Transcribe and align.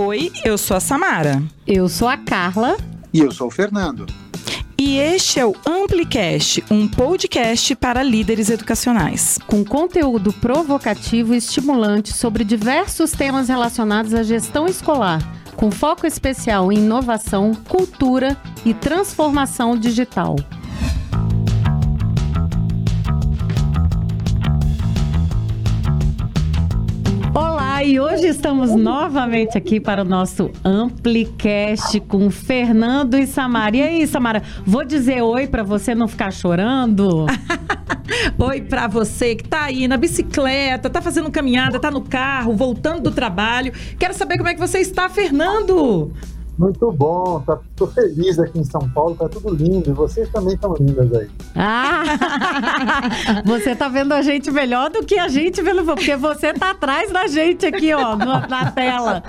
Oi, 0.00 0.30
eu 0.44 0.56
sou 0.56 0.76
a 0.76 0.80
Samara. 0.80 1.42
Eu 1.66 1.88
sou 1.88 2.06
a 2.06 2.16
Carla. 2.16 2.76
E 3.12 3.18
eu 3.18 3.32
sou 3.32 3.48
o 3.48 3.50
Fernando. 3.50 4.06
E 4.78 4.96
este 4.96 5.40
é 5.40 5.44
o 5.44 5.56
Amplicast, 5.66 6.62
um 6.70 6.86
podcast 6.86 7.74
para 7.74 8.00
líderes 8.00 8.48
educacionais. 8.48 9.40
Com 9.48 9.64
conteúdo 9.64 10.32
provocativo 10.32 11.34
e 11.34 11.38
estimulante 11.38 12.12
sobre 12.12 12.44
diversos 12.44 13.10
temas 13.10 13.48
relacionados 13.48 14.14
à 14.14 14.22
gestão 14.22 14.68
escolar, 14.68 15.20
com 15.56 15.68
foco 15.68 16.06
especial 16.06 16.70
em 16.70 16.78
inovação, 16.78 17.52
cultura 17.68 18.36
e 18.64 18.72
transformação 18.72 19.76
digital. 19.76 20.36
E 27.88 27.98
hoje 27.98 28.26
estamos 28.26 28.74
novamente 28.74 29.56
aqui 29.56 29.80
para 29.80 30.02
o 30.02 30.04
nosso 30.04 30.50
Amplicast 30.62 31.98
com 32.00 32.30
Fernando 32.30 33.16
e 33.16 33.26
Samara. 33.26 33.74
E 33.78 33.82
aí, 33.82 34.06
Samara, 34.06 34.42
vou 34.66 34.84
dizer 34.84 35.22
oi 35.22 35.46
para 35.46 35.62
você 35.62 35.94
não 35.94 36.06
ficar 36.06 36.30
chorando? 36.30 37.24
oi 38.38 38.60
para 38.60 38.88
você 38.88 39.34
que 39.34 39.48
tá 39.48 39.64
aí 39.64 39.88
na 39.88 39.96
bicicleta, 39.96 40.90
tá 40.90 41.00
fazendo 41.00 41.30
caminhada, 41.30 41.80
tá 41.80 41.90
no 41.90 42.02
carro, 42.02 42.54
voltando 42.54 43.04
do 43.04 43.10
trabalho. 43.10 43.72
Quero 43.98 44.12
saber 44.12 44.36
como 44.36 44.50
é 44.50 44.54
que 44.54 44.60
você 44.60 44.80
está, 44.80 45.08
Fernando. 45.08 46.12
Muito 46.58 46.90
bom, 46.90 47.40
tá, 47.46 47.56
tô 47.76 47.86
feliz 47.86 48.36
aqui 48.36 48.58
em 48.58 48.64
São 48.64 48.90
Paulo, 48.90 49.14
tá 49.14 49.28
tudo 49.28 49.54
lindo. 49.54 49.90
E 49.90 49.92
vocês 49.92 50.28
também 50.30 50.54
estão 50.54 50.74
lindas 50.74 51.14
aí. 51.14 51.28
Ah! 51.54 52.02
você 53.46 53.76
tá 53.76 53.88
vendo 53.88 54.12
a 54.12 54.22
gente 54.22 54.50
melhor 54.50 54.90
do 54.90 55.04
que 55.04 55.16
a 55.16 55.28
gente 55.28 55.62
vendo, 55.62 55.84
porque 55.84 56.16
você 56.16 56.52
tá 56.52 56.72
atrás 56.72 57.12
da 57.12 57.28
gente 57.28 57.64
aqui, 57.64 57.94
ó, 57.94 58.16
na 58.16 58.72
tela. 58.72 59.22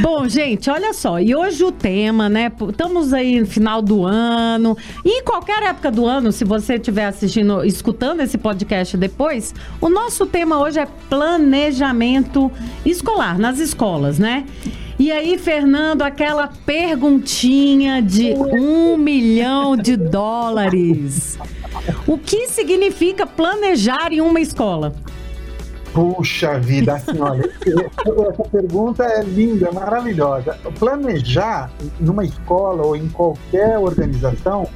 Bom, 0.00 0.26
gente, 0.26 0.70
olha 0.70 0.94
só, 0.94 1.20
e 1.20 1.36
hoje 1.36 1.62
o 1.62 1.70
tema, 1.70 2.30
né? 2.30 2.50
Estamos 2.70 3.12
aí 3.12 3.40
no 3.40 3.46
final 3.46 3.82
do 3.82 4.06
ano. 4.06 4.74
E 5.04 5.20
em 5.20 5.22
qualquer 5.22 5.62
época 5.64 5.90
do 5.90 6.06
ano, 6.06 6.32
se 6.32 6.46
você 6.46 6.76
estiver 6.76 7.04
assistindo, 7.04 7.62
escutando 7.62 8.20
esse 8.22 8.38
podcast 8.38 8.96
depois, 8.96 9.54
o 9.82 9.90
nosso 9.90 10.24
tema 10.24 10.58
hoje 10.58 10.80
é 10.80 10.88
planejamento 11.10 12.50
escolar, 12.86 13.38
nas 13.38 13.58
escolas, 13.58 14.18
né? 14.18 14.46
E 14.98 15.10
aí, 15.10 15.36
Fernando, 15.38 16.02
aquela 16.02 16.48
perguntinha 16.64 18.00
de 18.00 18.32
um 18.32 18.96
milhão 18.96 19.76
de 19.76 19.96
dólares. 19.96 21.36
O 22.06 22.16
que 22.16 22.48
significa 22.48 23.26
planejar 23.26 24.12
em 24.12 24.20
uma 24.20 24.40
escola? 24.40 24.94
Puxa 25.92 26.58
vida, 26.58 26.94
assim, 26.94 27.20
olha, 27.20 27.44
essa 28.28 28.42
pergunta 28.50 29.04
é 29.04 29.22
linda, 29.22 29.70
maravilhosa. 29.72 30.58
Planejar 30.78 31.70
numa 32.00 32.24
escola 32.24 32.84
ou 32.84 32.96
em 32.96 33.08
qualquer 33.08 33.78
organização 33.78 34.68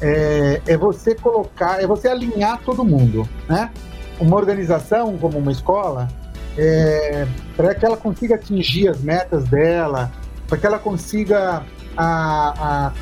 é, 0.00 0.60
é 0.66 0.76
você 0.76 1.14
colocar, 1.14 1.82
é 1.82 1.86
você 1.86 2.08
alinhar 2.08 2.60
todo 2.64 2.84
mundo, 2.84 3.28
né? 3.48 3.70
Uma 4.18 4.36
organização 4.36 5.16
como 5.18 5.38
uma 5.38 5.52
escola, 5.52 6.08
é, 6.56 7.26
para 7.56 7.74
que 7.74 7.84
ela 7.84 7.96
consiga 7.96 8.34
atingir 8.34 8.88
as 8.88 9.00
metas 9.00 9.44
dela, 9.44 10.10
para 10.48 10.58
que 10.58 10.66
ela 10.66 10.78
consiga 10.78 11.62
a, 11.96 12.88
a, 12.88 12.92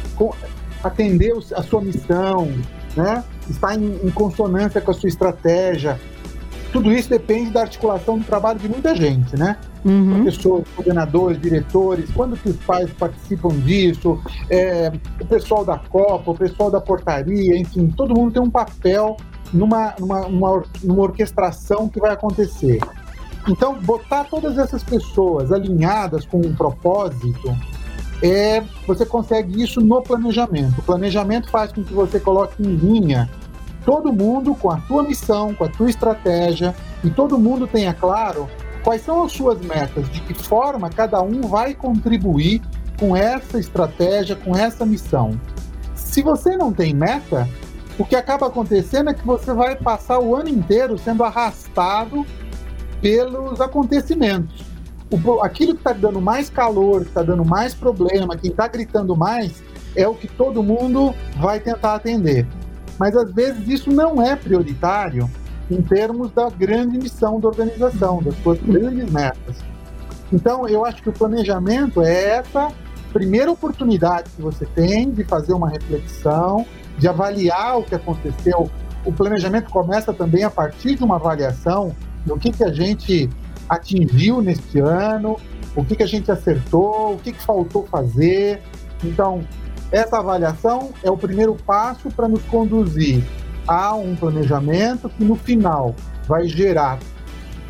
atender 0.83 1.33
a 1.55 1.63
sua 1.63 1.81
missão, 1.81 2.51
né? 2.97 3.25
estar 3.49 3.75
em, 3.77 4.01
em, 4.03 4.11
consonância 4.11 4.81
com 4.81 4.91
a 4.91 4.95
sua 4.95 5.09
estratégia. 5.09 6.01
Tudo 6.73 6.93
isso 6.93 7.09
depende 7.09 7.51
da 7.51 7.63
articulação 7.63 8.19
do 8.19 8.25
trabalho 8.25 8.59
de 8.59 8.69
muita 8.69 8.97
gente, 8.97 9.37
né? 9.37 9.57
Uhum. 9.85 10.23
Professores, 10.23 10.67
coordenadores, 10.75 11.41
diretores, 11.41 12.11
quando 12.13 12.37
que 12.37 12.49
os 12.49 12.57
pais 12.57 12.91
participam 12.91 13.51
disso, 13.61 14.21
é, 14.51 14.91
o 15.21 15.27
pessoal 15.27 15.65
da 15.65 15.79
Copa, 15.79 16.33
o 16.33 16.35
pessoal 16.35 16.71
da 16.71 16.81
portaria, 16.81 17.57
enfim, 17.57 17.87
todo 17.97 18.15
mundo 18.15 18.33
tem 18.33 18.43
um 18.43 18.51
papel 18.51 19.17
numa, 19.53 19.95
numa, 20.01 20.29
numa, 20.29 20.63
numa 20.83 21.03
orquestração 21.03 21.89
que 21.89 22.01
vai 22.01 22.13
acontecer. 22.13 22.81
Então, 23.49 23.75
botar 23.75 24.25
todas 24.25 24.57
essas 24.59 24.83
pessoas 24.83 25.53
alinhadas 25.53 26.25
com 26.25 26.39
um 26.39 26.55
propósito, 26.55 27.57
é, 28.23 28.63
você 28.87 29.05
consegue 29.05 29.63
isso 29.63 29.81
no 29.81 30.03
planejamento. 30.03 30.79
O 30.79 30.83
planejamento 30.83 31.51
faz 31.51 31.73
com 31.73 31.85
que 31.85 31.93
você 31.93 32.19
coloque 32.19 32.63
em 32.63 32.75
linha 32.75 33.29
todo 33.85 34.13
mundo 34.13 34.55
com 34.55 34.71
a 34.71 34.79
tua 34.79 35.03
missão, 35.03 35.55
com 35.55 35.65
a 35.65 35.69
tua 35.69 35.91
estratégia, 35.91 36.75
e 37.03 37.11
todo 37.11 37.39
mundo 37.39 37.67
tenha 37.67 37.93
claro 37.93 38.49
quais 38.83 39.03
são 39.03 39.25
as 39.25 39.33
suas 39.33 39.61
metas, 39.61 40.09
de 40.11 40.21
que 40.23 40.35
forma 40.35 40.89
cada 40.89 41.21
um 41.23 41.43
vai 41.43 41.75
contribuir 41.75 42.63
com 42.99 43.15
essa 43.15 43.59
estratégia, 43.59 44.37
com 44.37 44.57
essa 44.57 44.87
missão. 44.87 45.39
Se 45.95 46.23
você 46.23 46.57
não 46.57 46.73
tem 46.73 46.95
meta, 46.95 47.47
o 47.99 48.05
que 48.05 48.17
acaba 48.17 48.47
acontecendo 48.47 49.11
é 49.11 49.15
que 49.15 49.27
você 49.27 49.53
vai 49.53 49.77
passar 49.77 50.19
o 50.19 50.35
ano 50.35 50.49
inteiro 50.49 50.97
sendo 50.97 51.25
arrastado 51.25 52.25
pelos 53.05 53.61
acontecimentos. 53.61 54.65
O, 55.11 55.43
aquilo 55.43 55.75
que 55.75 55.81
está 55.81 55.93
dando 55.93 56.23
mais 56.23 56.49
calor, 56.49 57.03
que 57.03 57.09
está 57.09 57.23
dando 57.23 57.45
mais 57.45 57.75
problema, 57.75 58.35
quem 58.35 58.51
está 58.51 58.67
gritando 58.67 59.15
mais, 59.15 59.63
é 59.95 60.09
o 60.09 60.15
que 60.15 60.27
todo 60.27 60.63
mundo 60.63 61.15
vai 61.37 61.61
tentar 61.61 61.97
atender. 61.97 62.47
Mas 62.99 63.15
às 63.15 63.31
vezes 63.31 63.69
isso 63.69 63.93
não 63.93 64.23
é 64.23 64.35
prioritário 64.35 65.29
em 65.71 65.83
termos 65.83 66.31
da 66.33 66.49
grande 66.49 66.97
missão 66.97 67.39
da 67.39 67.49
organização, 67.49 68.23
das 68.23 68.35
suas 68.43 68.59
grandes 68.63 69.13
metas. 69.13 69.57
Então, 70.33 70.67
eu 70.67 70.83
acho 70.87 71.03
que 71.03 71.11
o 71.11 71.13
planejamento 71.13 72.01
é 72.01 72.39
essa 72.39 72.73
primeira 73.13 73.53
oportunidade 73.53 74.31
que 74.35 74.41
você 74.41 74.65
tem 74.65 75.11
de 75.11 75.25
fazer 75.25 75.53
uma 75.53 75.69
reflexão, 75.69 76.65
de 76.97 77.07
avaliar 77.07 77.79
o 77.79 77.83
que 77.83 77.95
aconteceu. 77.95 78.71
O 79.05 79.13
planejamento 79.13 79.71
começa 79.71 80.11
também 80.11 80.43
a 80.43 80.51
partir 80.51 80.97
de 80.97 81.05
uma 81.05 81.17
avaliação 81.17 81.95
o 82.29 82.39
que, 82.39 82.51
que 82.51 82.65
a 82.65 82.73
gente 82.73 83.29
atingiu 83.69 84.41
neste 84.41 84.79
ano, 84.79 85.39
o 85.77 85.85
que, 85.85 85.97
que 85.97 86.03
a 86.03 86.07
gente 86.07 86.31
acertou, 86.31 87.15
o 87.15 87.19
que, 87.19 87.33
que 87.33 87.43
faltou 87.43 87.87
fazer. 87.87 88.63
Então, 89.03 89.43
essa 89.91 90.19
avaliação 90.19 90.91
é 91.03 91.11
o 91.11 91.17
primeiro 91.17 91.55
passo 91.55 92.11
para 92.11 92.29
nos 92.29 92.43
conduzir 92.45 93.25
a 93.67 93.95
um 93.95 94.15
planejamento 94.15 95.09
que 95.09 95.25
no 95.25 95.37
final 95.37 95.95
vai 96.27 96.47
gerar 96.47 96.99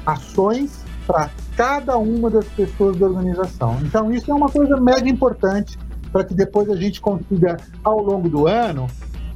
ações 0.05 0.85
para 1.07 1.31
cada 1.57 1.97
uma 1.97 2.31
das 2.31 2.47
pessoas 2.47 2.97
da 2.97 3.07
organização. 3.07 3.79
Então, 3.83 4.13
isso 4.13 4.31
é 4.31 4.35
uma 4.35 4.49
coisa 4.49 4.81
mega 4.81 5.09
importante 5.09 5.79
para 6.11 6.25
que 6.25 6.35
depois 6.35 6.69
a 6.69 6.77
gente 6.77 7.01
consiga, 7.01 7.57
ao 7.83 8.01
longo 8.01 8.29
do 8.29 8.47
ano, 8.47 8.87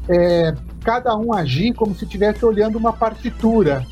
é, 0.09 0.55
cada 0.83 1.17
um 1.17 1.33
agir 1.33 1.75
como 1.75 1.95
se 1.95 2.05
estivesse 2.05 2.45
olhando 2.45 2.79
uma 2.79 2.93
partitura 2.93 3.85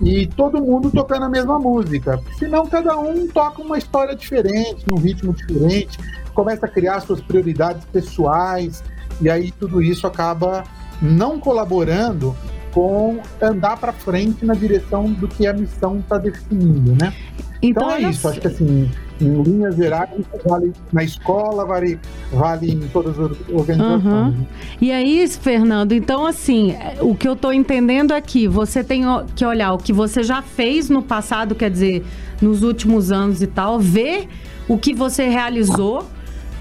e 0.00 0.26
todo 0.26 0.60
mundo 0.60 0.90
tocando 0.90 1.24
a 1.24 1.28
mesma 1.28 1.58
música. 1.58 2.20
Senão 2.38 2.66
cada 2.66 2.98
um 2.98 3.26
toca 3.28 3.62
uma 3.62 3.78
história 3.78 4.14
diferente, 4.14 4.84
num 4.88 4.96
ritmo 4.96 5.32
diferente, 5.32 5.98
começa 6.32 6.66
a 6.66 6.68
criar 6.68 7.00
suas 7.00 7.20
prioridades 7.20 7.84
pessoais, 7.86 8.82
e 9.20 9.30
aí 9.30 9.52
tudo 9.52 9.80
isso 9.80 10.06
acaba 10.06 10.64
não 11.00 11.38
colaborando 11.38 12.34
com 12.72 13.20
andar 13.40 13.76
para 13.76 13.92
frente 13.92 14.44
na 14.44 14.54
direção 14.54 15.12
do 15.12 15.28
que 15.28 15.46
a 15.46 15.52
missão 15.52 16.00
está 16.00 16.18
definindo, 16.18 16.96
né? 17.00 17.14
Então, 17.62 17.84
então 17.84 17.92
é 17.92 18.10
isso, 18.10 18.28
acho 18.28 18.40
que 18.40 18.48
assim, 18.48 18.90
em 19.20 19.42
linhas 19.42 19.76
gerais, 19.76 20.10
vale 20.44 20.72
na 20.92 21.04
escola, 21.04 21.64
vale, 21.64 21.98
vale 22.32 22.72
em 22.72 22.88
todas 22.88 23.18
as 23.18 23.36
organizações. 23.48 24.34
Uhum. 24.34 24.46
E 24.80 24.90
aí, 24.90 25.26
Fernando, 25.28 25.92
então 25.92 26.26
assim, 26.26 26.74
o 27.00 27.14
que 27.14 27.28
eu 27.28 27.34
estou 27.34 27.52
entendendo 27.52 28.12
aqui, 28.12 28.48
você 28.48 28.82
tem 28.82 29.04
que 29.36 29.44
olhar 29.44 29.72
o 29.72 29.78
que 29.78 29.92
você 29.92 30.22
já 30.22 30.42
fez 30.42 30.88
no 30.90 31.02
passado, 31.02 31.54
quer 31.54 31.70
dizer, 31.70 32.04
nos 32.40 32.62
últimos 32.62 33.12
anos 33.12 33.40
e 33.42 33.46
tal, 33.46 33.78
ver 33.78 34.28
o 34.68 34.76
que 34.78 34.94
você 34.94 35.28
realizou 35.28 36.04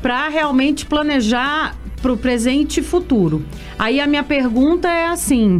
para 0.01 0.27
realmente 0.27 0.85
planejar 0.85 1.75
para 2.01 2.11
o 2.11 2.17
presente 2.17 2.81
e 2.81 2.83
futuro. 2.83 3.45
Aí 3.79 3.99
a 3.99 4.05
minha 4.05 4.23
pergunta 4.23 4.89
é 4.89 5.07
assim: 5.07 5.59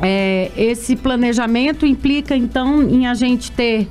é, 0.00 0.50
esse 0.56 0.94
planejamento 0.94 1.84
implica 1.84 2.36
então 2.36 2.82
em 2.82 3.06
a 3.06 3.14
gente 3.14 3.50
ter 3.50 3.88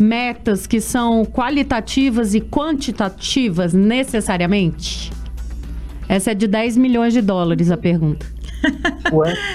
metas 0.00 0.66
que 0.66 0.80
são 0.80 1.24
qualitativas 1.24 2.34
e 2.34 2.40
quantitativas 2.40 3.72
necessariamente? 3.72 5.12
Essa 6.08 6.32
é 6.32 6.34
de 6.34 6.48
10 6.48 6.76
milhões 6.76 7.12
de 7.12 7.20
dólares 7.20 7.70
a 7.70 7.76
pergunta. 7.76 8.26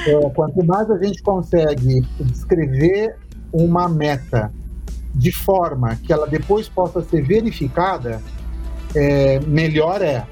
É, 0.08 0.30
quanto 0.32 0.64
mais 0.66 0.90
a 0.90 0.98
gente 0.98 1.22
consegue 1.22 2.02
descrever 2.20 3.16
uma 3.52 3.88
meta 3.88 4.52
de 5.14 5.32
forma 5.32 5.96
que 5.96 6.12
ela 6.12 6.28
depois 6.28 6.68
possa 6.68 7.02
ser 7.02 7.24
verificada, 7.24 8.22
é, 8.96 9.40
melhor 9.42 10.02
é. 10.02 10.26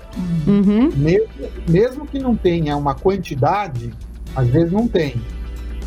Uhum. 0.46 0.90
Mesmo, 0.96 1.30
mesmo 1.70 2.06
que 2.08 2.20
não 2.20 2.36
tenha 2.36 2.76
uma 2.76 2.94
quantidade, 2.94 3.94
às 4.36 4.48
vezes 4.48 4.72
não 4.72 4.88
tem. 4.88 5.22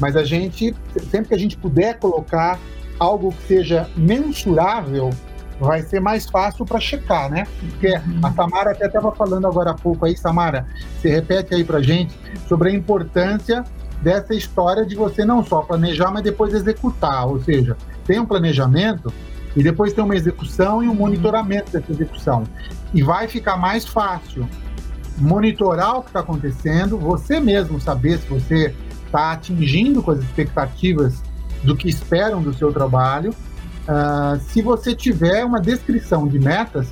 Mas 0.00 0.16
a 0.16 0.24
gente, 0.24 0.74
sempre 1.10 1.28
que 1.28 1.34
a 1.34 1.38
gente 1.38 1.56
puder 1.56 1.98
colocar 1.98 2.58
algo 2.98 3.32
que 3.32 3.42
seja 3.46 3.88
mensurável, 3.96 5.10
vai 5.58 5.82
ser 5.82 6.00
mais 6.00 6.28
fácil 6.28 6.64
para 6.64 6.78
checar, 6.78 7.30
né? 7.30 7.46
Porque 7.60 7.88
a 7.88 8.32
Samara 8.32 8.72
até 8.72 8.86
estava 8.86 9.12
falando 9.12 9.46
agora 9.46 9.70
há 9.70 9.74
pouco 9.74 10.04
aí, 10.04 10.16
Samara, 10.16 10.66
você 10.98 11.08
repete 11.08 11.54
aí 11.54 11.64
para 11.64 11.80
gente 11.80 12.14
sobre 12.46 12.70
a 12.70 12.72
importância 12.72 13.64
dessa 14.02 14.34
história 14.34 14.84
de 14.84 14.94
você 14.94 15.24
não 15.24 15.44
só 15.44 15.62
planejar, 15.62 16.10
mas 16.10 16.22
depois 16.22 16.52
executar. 16.52 17.26
Ou 17.26 17.42
seja, 17.42 17.76
tem 18.04 18.18
um 18.18 18.26
planejamento 18.26 19.12
e 19.54 19.62
depois 19.62 19.92
tem 19.92 20.04
uma 20.04 20.14
execução 20.14 20.82
e 20.82 20.88
um 20.88 20.94
monitoramento 20.94 21.72
dessa 21.72 21.90
execução. 21.90 22.44
E 22.92 23.02
vai 23.02 23.26
ficar 23.26 23.56
mais 23.56 23.86
fácil 23.86 24.46
monitorar 25.18 25.96
o 25.96 26.02
que 26.02 26.08
está 26.08 26.20
acontecendo, 26.20 26.98
você 26.98 27.40
mesmo 27.40 27.80
saber 27.80 28.18
se 28.18 28.28
você 28.28 28.74
está 29.06 29.32
atingindo 29.32 30.02
com 30.02 30.10
as 30.10 30.18
expectativas 30.18 31.22
do 31.66 31.76
que 31.76 31.88
esperam 31.88 32.40
do 32.42 32.54
seu 32.54 32.72
trabalho. 32.72 33.34
Uh, 33.86 34.40
se 34.48 34.62
você 34.62 34.94
tiver 34.94 35.44
uma 35.44 35.60
descrição 35.60 36.26
de 36.26 36.38
metas 36.38 36.88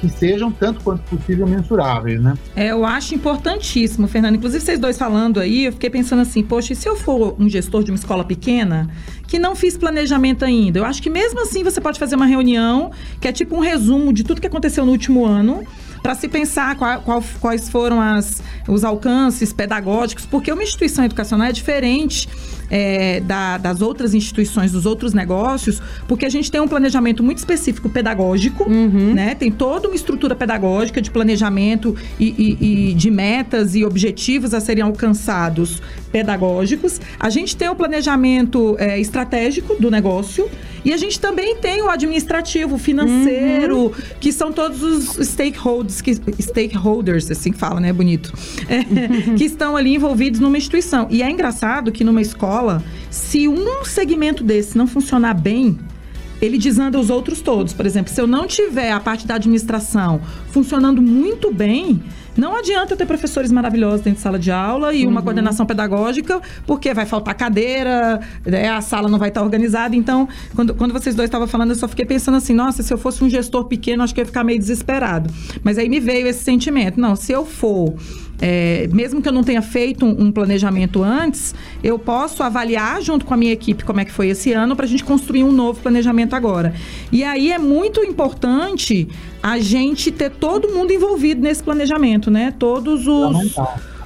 que 0.00 0.08
sejam 0.08 0.50
tanto 0.50 0.80
quanto 0.82 1.02
possível 1.04 1.46
mensuráveis, 1.46 2.20
né? 2.20 2.34
É, 2.54 2.68
eu 2.68 2.84
acho 2.84 3.14
importantíssimo, 3.14 4.06
Fernando. 4.06 4.34
Inclusive, 4.34 4.62
vocês 4.62 4.78
dois 4.78 4.98
falando 4.98 5.40
aí, 5.40 5.64
eu 5.64 5.72
fiquei 5.72 5.88
pensando 5.88 6.20
assim, 6.20 6.42
poxa, 6.42 6.74
e 6.74 6.76
se 6.76 6.86
eu 6.86 6.96
for 6.96 7.34
um 7.38 7.48
gestor 7.48 7.82
de 7.82 7.90
uma 7.90 7.96
escola 7.96 8.24
pequena 8.24 8.90
que 9.26 9.38
não 9.38 9.56
fiz 9.56 9.76
planejamento 9.76 10.44
ainda? 10.44 10.78
Eu 10.78 10.84
acho 10.84 11.00
que 11.02 11.08
mesmo 11.08 11.40
assim 11.40 11.64
você 11.64 11.80
pode 11.80 11.98
fazer 11.98 12.16
uma 12.16 12.26
reunião 12.26 12.90
que 13.20 13.28
é 13.28 13.32
tipo 13.32 13.56
um 13.56 13.60
resumo 13.60 14.12
de 14.12 14.24
tudo 14.24 14.40
que 14.40 14.46
aconteceu 14.46 14.84
no 14.84 14.92
último 14.92 15.24
ano 15.24 15.64
para 16.04 16.14
se 16.14 16.28
pensar 16.28 16.76
qual, 16.76 17.00
qual, 17.00 17.24
quais 17.40 17.70
foram 17.70 17.98
as, 17.98 18.42
os 18.68 18.84
alcances 18.84 19.54
pedagógicos, 19.54 20.26
porque 20.26 20.52
uma 20.52 20.62
instituição 20.62 21.02
educacional 21.02 21.46
é 21.46 21.52
diferente 21.52 22.28
é, 22.70 23.20
da, 23.20 23.56
das 23.56 23.80
outras 23.80 24.12
instituições, 24.12 24.70
dos 24.70 24.84
outros 24.84 25.14
negócios, 25.14 25.80
porque 26.06 26.26
a 26.26 26.28
gente 26.28 26.50
tem 26.50 26.60
um 26.60 26.68
planejamento 26.68 27.22
muito 27.22 27.38
específico 27.38 27.88
pedagógico, 27.88 28.64
uhum. 28.64 29.14
né? 29.14 29.34
Tem 29.34 29.50
toda 29.50 29.88
uma 29.88 29.94
estrutura 29.94 30.34
pedagógica 30.34 31.00
de 31.00 31.10
planejamento 31.10 31.96
e, 32.20 32.58
e, 32.60 32.90
e 32.90 32.94
de 32.94 33.10
metas 33.10 33.74
e 33.74 33.82
objetivos 33.82 34.52
a 34.52 34.60
serem 34.60 34.84
alcançados 34.84 35.80
pedagógicos. 36.14 37.00
A 37.18 37.28
gente 37.28 37.56
tem 37.56 37.68
o 37.68 37.74
planejamento 37.74 38.76
é, 38.78 39.00
estratégico 39.00 39.74
do 39.80 39.90
negócio 39.90 40.48
e 40.84 40.92
a 40.92 40.96
gente 40.96 41.18
também 41.18 41.56
tem 41.56 41.82
o 41.82 41.88
administrativo, 41.88 42.78
financeiro, 42.78 43.86
uhum. 43.86 43.92
que 44.20 44.30
são 44.30 44.52
todos 44.52 44.80
os 44.80 45.26
stakeholders, 45.26 46.00
que, 46.00 46.14
stakeholders, 46.40 47.28
assim 47.32 47.50
que 47.50 47.58
fala, 47.58 47.80
né? 47.80 47.92
Bonito. 47.92 48.32
É, 48.68 48.84
que 49.34 49.42
estão 49.42 49.76
ali 49.76 49.96
envolvidos 49.96 50.38
numa 50.38 50.56
instituição. 50.56 51.08
E 51.10 51.20
é 51.20 51.28
engraçado 51.28 51.90
que 51.90 52.04
numa 52.04 52.22
escola, 52.22 52.80
se 53.10 53.48
um 53.48 53.84
segmento 53.84 54.44
desse 54.44 54.78
não 54.78 54.86
funcionar 54.86 55.34
bem, 55.34 55.76
ele 56.40 56.58
desanda 56.58 56.98
os 56.98 57.10
outros 57.10 57.40
todos. 57.40 57.72
Por 57.72 57.86
exemplo, 57.86 58.12
se 58.12 58.20
eu 58.20 58.26
não 58.26 58.46
tiver 58.46 58.92
a 58.92 59.00
parte 59.00 59.26
da 59.26 59.34
administração 59.34 60.20
funcionando 60.50 61.00
muito 61.00 61.52
bem, 61.52 62.02
não 62.36 62.56
adianta 62.56 62.94
eu 62.94 62.96
ter 62.96 63.06
professores 63.06 63.52
maravilhosos 63.52 64.00
dentro 64.00 64.16
de 64.16 64.22
sala 64.22 64.38
de 64.38 64.50
aula 64.50 64.92
e 64.92 65.04
uhum. 65.04 65.12
uma 65.12 65.22
coordenação 65.22 65.64
pedagógica, 65.64 66.40
porque 66.66 66.92
vai 66.92 67.06
faltar 67.06 67.34
cadeira, 67.34 68.20
né, 68.44 68.68
a 68.70 68.80
sala 68.80 69.08
não 69.08 69.18
vai 69.18 69.28
estar 69.28 69.42
organizada. 69.42 69.94
Então, 69.94 70.28
quando, 70.54 70.74
quando 70.74 70.92
vocês 70.92 71.14
dois 71.14 71.28
estavam 71.28 71.46
falando, 71.46 71.70
eu 71.70 71.76
só 71.76 71.86
fiquei 71.86 72.04
pensando 72.04 72.36
assim: 72.36 72.54
nossa, 72.54 72.82
se 72.82 72.92
eu 72.92 72.98
fosse 72.98 73.22
um 73.22 73.30
gestor 73.30 73.64
pequeno, 73.64 74.02
acho 74.02 74.12
que 74.12 74.20
eu 74.20 74.22
ia 74.22 74.26
ficar 74.26 74.42
meio 74.42 74.58
desesperado. 74.58 75.30
Mas 75.62 75.78
aí 75.78 75.88
me 75.88 76.00
veio 76.00 76.26
esse 76.26 76.42
sentimento: 76.42 77.00
não, 77.00 77.14
se 77.14 77.30
eu 77.30 77.46
for 77.46 77.94
é, 78.46 78.86
mesmo 78.92 79.22
que 79.22 79.28
eu 79.28 79.32
não 79.32 79.42
tenha 79.42 79.62
feito 79.62 80.04
um, 80.04 80.24
um, 80.24 80.30
planejamento 80.30 81.02
antes, 81.02 81.54
eu 81.82 81.98
posso 81.98 82.42
avaliar 82.42 83.00
junto 83.00 83.24
com 83.24 83.32
a 83.32 83.38
minha 83.38 83.54
equipe 83.54 83.82
como 83.82 84.00
é 84.00 84.04
que 84.04 84.12
foi 84.12 84.28
esse 84.28 84.52
ano 84.52 84.76
para 84.76 84.84
a 84.84 84.88
gente 84.88 85.02
construir 85.02 85.42
um 85.42 85.50
novo 85.50 85.80
planejamento 85.80 86.36
agora. 86.36 86.74
E 87.10 87.24
aí 87.24 87.50
é 87.50 87.58
muito 87.58 88.04
importante 88.04 89.08
a 89.42 89.58
gente 89.58 90.12
ter 90.12 90.28
todo 90.28 90.68
mundo 90.68 90.92
envolvido 90.92 91.40
nesse 91.40 91.62
planejamento, 91.62 92.30
né? 92.30 92.52
Todos 92.58 93.06
os 93.06 93.56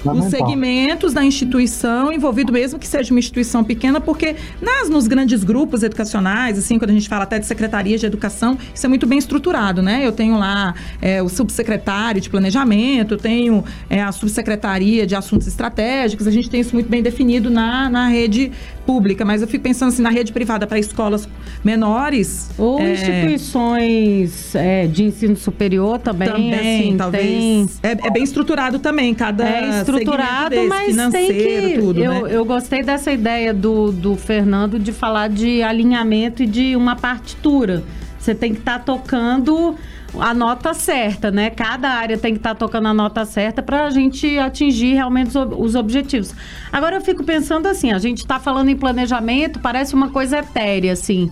os 0.05 0.25
segmentos 0.25 1.13
da 1.13 1.23
instituição 1.23 2.11
envolvido 2.11 2.51
mesmo 2.51 2.79
que 2.79 2.87
seja 2.87 3.13
uma 3.13 3.19
instituição 3.19 3.63
pequena, 3.63 3.99
porque 3.99 4.35
nas 4.61 4.89
nos 4.89 5.07
grandes 5.07 5.43
grupos 5.43 5.83
educacionais, 5.83 6.57
assim, 6.57 6.77
quando 6.77 6.91
a 6.91 6.93
gente 6.93 7.09
fala 7.09 7.23
até 7.23 7.39
de 7.39 7.45
secretarias 7.45 7.99
de 7.99 8.05
educação, 8.05 8.57
isso 8.73 8.85
é 8.85 8.89
muito 8.89 9.05
bem 9.05 9.19
estruturado, 9.19 9.81
né? 9.81 10.05
Eu 10.05 10.11
tenho 10.11 10.37
lá 10.37 10.73
é, 11.01 11.21
o 11.21 11.29
subsecretário 11.29 12.21
de 12.21 12.29
planejamento, 12.29 13.15
eu 13.15 13.17
tenho 13.17 13.63
é, 13.89 14.01
a 14.01 14.11
subsecretaria 14.11 15.05
de 15.05 15.15
assuntos 15.15 15.47
estratégicos, 15.47 16.27
a 16.27 16.31
gente 16.31 16.49
tem 16.49 16.61
isso 16.61 16.73
muito 16.73 16.89
bem 16.89 17.01
definido 17.01 17.49
na, 17.49 17.89
na 17.89 18.07
rede 18.07 18.51
pública, 18.89 19.23
mas 19.23 19.43
eu 19.43 19.47
fico 19.47 19.63
pensando 19.63 19.89
assim, 19.89 20.01
na 20.01 20.09
rede 20.09 20.33
privada 20.33 20.65
para 20.65 20.79
escolas 20.79 21.29
menores. 21.63 22.49
Ou 22.57 22.79
é... 22.79 22.93
instituições 22.93 24.55
é, 24.55 24.87
de 24.87 25.03
ensino 25.03 25.35
superior 25.35 25.99
também. 25.99 26.27
Também, 26.27 26.53
assim, 26.55 26.97
talvez. 26.97 27.23
Tem... 27.23 27.69
É, 27.83 27.91
é, 27.91 28.09
bem 28.09 28.23
estruturado 28.23 28.79
também, 28.79 29.13
cada 29.13 29.47
é 29.47 29.81
estruturado, 29.81 30.55
desse, 30.55 30.67
mas 30.67 31.11
tem 31.11 31.27
que. 31.27 31.77
Tudo, 31.79 32.03
eu, 32.03 32.11
né? 32.11 32.35
eu 32.35 32.43
gostei 32.43 32.81
dessa 32.81 33.11
ideia 33.11 33.53
do, 33.53 33.91
do 33.91 34.15
Fernando 34.15 34.79
de 34.79 34.91
falar 34.91 35.29
de 35.29 35.61
alinhamento 35.61 36.41
e 36.41 36.47
de 36.47 36.75
uma 36.75 36.95
partitura. 36.95 37.83
Você 38.17 38.33
tem 38.33 38.53
que 38.53 38.59
estar 38.59 38.79
tá 38.79 38.85
tocando 38.85 39.75
a 40.17 40.33
nota 40.33 40.73
certa, 40.73 41.29
né? 41.29 41.49
Cada 41.49 41.89
área 41.89 42.17
tem 42.17 42.33
que 42.33 42.39
estar 42.39 42.51
tá 42.51 42.55
tocando 42.55 42.87
a 42.87 42.93
nota 42.93 43.25
certa 43.25 43.61
para 43.61 43.85
a 43.85 43.89
gente 43.89 44.37
atingir 44.39 44.93
realmente 44.93 45.37
os, 45.37 45.47
os, 45.57 45.75
objetivos. 45.75 46.33
Agora 46.71 46.95
eu 46.95 47.01
fico 47.01 47.23
pensando 47.23 47.67
assim, 47.67 47.91
a 47.91 47.99
gente 47.99 48.19
está 48.19 48.39
falando 48.39 48.69
em 48.69 48.75
planejamento, 48.75 49.59
parece 49.59 49.93
uma 49.93 50.09
coisa 50.09 50.39
etérea, 50.39 50.93
assim. 50.93 51.29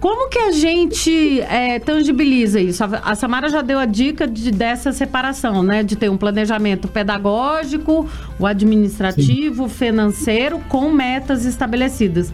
Como 0.00 0.28
que 0.28 0.38
a 0.38 0.52
gente 0.52 1.40
é, 1.40 1.80
tangibiliza 1.80 2.60
isso? 2.60 2.84
A 2.84 3.16
Samara 3.16 3.48
já 3.48 3.62
deu 3.62 3.80
a 3.80 3.84
dica 3.84 4.28
de, 4.28 4.52
dessa 4.52 4.92
separação, 4.92 5.60
né? 5.62 5.82
De 5.82 5.96
ter 5.96 6.08
um 6.08 6.16
planejamento 6.16 6.86
pedagógico, 6.86 8.08
o 8.38 8.46
administrativo, 8.46 9.68
Sim. 9.68 9.74
financeiro, 9.74 10.60
com 10.68 10.92
metas 10.92 11.44
estabelecidas. 11.44 12.32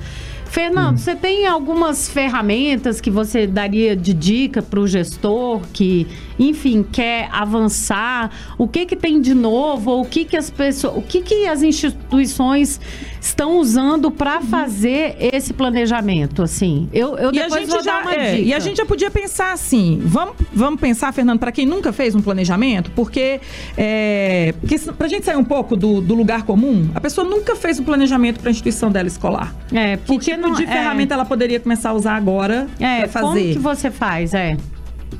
Fernando, 0.54 0.94
hum. 0.94 0.96
você 0.96 1.16
tem 1.16 1.48
algumas 1.48 2.08
ferramentas 2.08 3.00
que 3.00 3.10
você 3.10 3.44
daria 3.44 3.96
de 3.96 4.14
dica 4.14 4.62
para 4.62 4.78
o 4.78 4.86
gestor 4.86 5.62
que, 5.72 6.06
enfim, 6.38 6.84
quer 6.84 7.28
avançar? 7.32 8.30
O 8.56 8.68
que 8.68 8.86
que 8.86 8.94
tem 8.94 9.20
de 9.20 9.34
novo? 9.34 10.00
O 10.00 10.04
que 10.04 10.24
que 10.24 10.36
as 10.36 10.50
pessoas, 10.50 10.96
o 10.96 11.02
que 11.02 11.22
que 11.22 11.48
as 11.48 11.60
instituições 11.60 12.80
estão 13.20 13.58
usando 13.58 14.12
para 14.12 14.36
uhum. 14.36 14.46
fazer 14.46 15.16
esse 15.18 15.52
planejamento? 15.52 16.40
Assim, 16.40 16.88
eu, 16.92 17.18
eu 17.18 17.32
depois 17.32 17.68
vou 17.68 17.82
já, 17.82 18.00
dar 18.00 18.02
uma 18.02 18.14
é, 18.14 18.36
dica. 18.36 18.48
E 18.48 18.54
a 18.54 18.60
gente 18.60 18.76
já 18.76 18.86
podia 18.86 19.10
pensar 19.10 19.52
assim, 19.52 20.00
vamos, 20.04 20.36
vamos 20.52 20.78
pensar, 20.78 21.12
Fernando, 21.12 21.40
para 21.40 21.50
quem 21.50 21.66
nunca 21.66 21.92
fez 21.92 22.14
um 22.14 22.22
planejamento, 22.22 22.92
porque 22.92 23.40
é, 23.76 24.54
para 24.96 25.08
a 25.08 25.10
gente 25.10 25.24
sair 25.24 25.36
um 25.36 25.42
pouco 25.42 25.76
do, 25.76 26.00
do, 26.00 26.14
lugar 26.14 26.44
comum, 26.44 26.88
a 26.94 27.00
pessoa 27.00 27.28
nunca 27.28 27.56
fez 27.56 27.80
um 27.80 27.84
planejamento 27.84 28.38
para 28.38 28.50
a 28.50 28.52
instituição 28.52 28.88
dela 28.88 29.08
escolar. 29.08 29.52
É, 29.72 29.96
porque 29.96 30.43
tipo 30.44 30.56
de 30.56 30.64
é. 30.64 30.66
ferramenta 30.66 31.14
ela 31.14 31.24
poderia 31.24 31.60
começar 31.60 31.90
a 31.90 31.92
usar 31.94 32.16
agora 32.16 32.66
é, 32.78 33.06
fazer? 33.06 33.40
Como 33.40 33.52
que 33.54 33.58
você 33.58 33.90
faz? 33.90 34.34
É. 34.34 34.56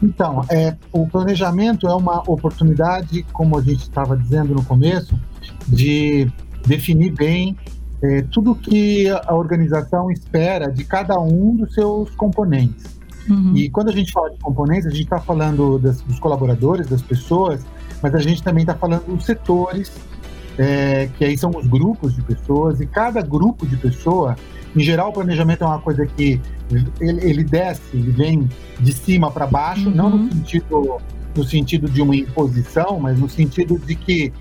Então, 0.03 0.45
é, 0.51 0.77
o 0.93 1.07
planejamento 1.07 1.87
é 1.87 1.95
uma 1.95 2.23
oportunidade, 2.29 3.23
como 3.33 3.59
a 3.59 3.63
gente 3.63 3.83
estava 3.83 4.17
dizendo 4.17 4.55
no 4.55 4.65
começo, 4.65 5.19
de 5.69 6.31
definir 6.67 7.13
bem 7.13 7.57
é, 8.03 8.23
tudo 8.31 8.55
que 8.55 9.09
a 9.09 9.35
organização 9.35 10.11
espera 10.11 10.71
de 10.71 10.85
cada 10.85 11.19
um 11.19 11.57
dos 11.57 11.75
seus 11.75 12.11
componentes. 12.11 12.95
Uhum. 13.29 13.57
E 13.57 13.71
quando 13.71 13.89
a 13.89 13.93
gente 13.93 14.13
fala 14.13 14.31
de 14.31 14.39
componentes, 14.39 14.87
a 14.87 14.91
gente 14.91 15.05
está 15.05 15.19
falando 15.19 15.79
das, 15.79 16.01
dos 16.03 16.19
colaboradores, 16.19 16.87
das 16.87 17.01
pessoas, 17.01 17.65
mas 18.03 18.15
a 18.15 18.19
gente 18.19 18.43
também 18.43 18.63
está 18.63 18.75
falando 18.75 19.07
dos 19.07 19.25
setores, 19.25 19.91
é, 20.59 21.09
que 21.19 21.25
aí 21.25 21.37
são 21.37 21.51
os 21.51 21.67
grupos 21.67 22.15
de 22.15 22.23
pessoas, 22.23 22.81
e 22.81 22.87
cada 22.87 23.21
grupo 23.23 23.67
de 23.67 23.77
pessoa 23.77 24.37
em 24.77 24.81
geral, 24.81 25.11
o 25.11 25.13
planejamento 25.13 25.63
é 25.63 25.67
uma 25.67 25.79
coisa 25.79 26.05
que 26.05 26.41
ele, 27.01 27.21
ele 27.23 27.45
desce, 27.45 27.83
ele 27.93 28.11
vem 28.11 28.49
de 28.81 28.93
cima 28.93 29.31
para 29.31 29.47
baixo, 29.47 29.89
uhum. 29.89 29.95
não 29.95 30.11
no 30.11 30.33
sentido, 30.33 31.01
no 31.37 31.45
sentido 31.45 31.89
de 31.89 32.03
uma 32.03 32.17
imposição, 32.17 32.99
mas 32.99 33.19
no 33.19 33.29
sentido 33.29 33.79
de 33.79 33.95
que, 33.95 34.33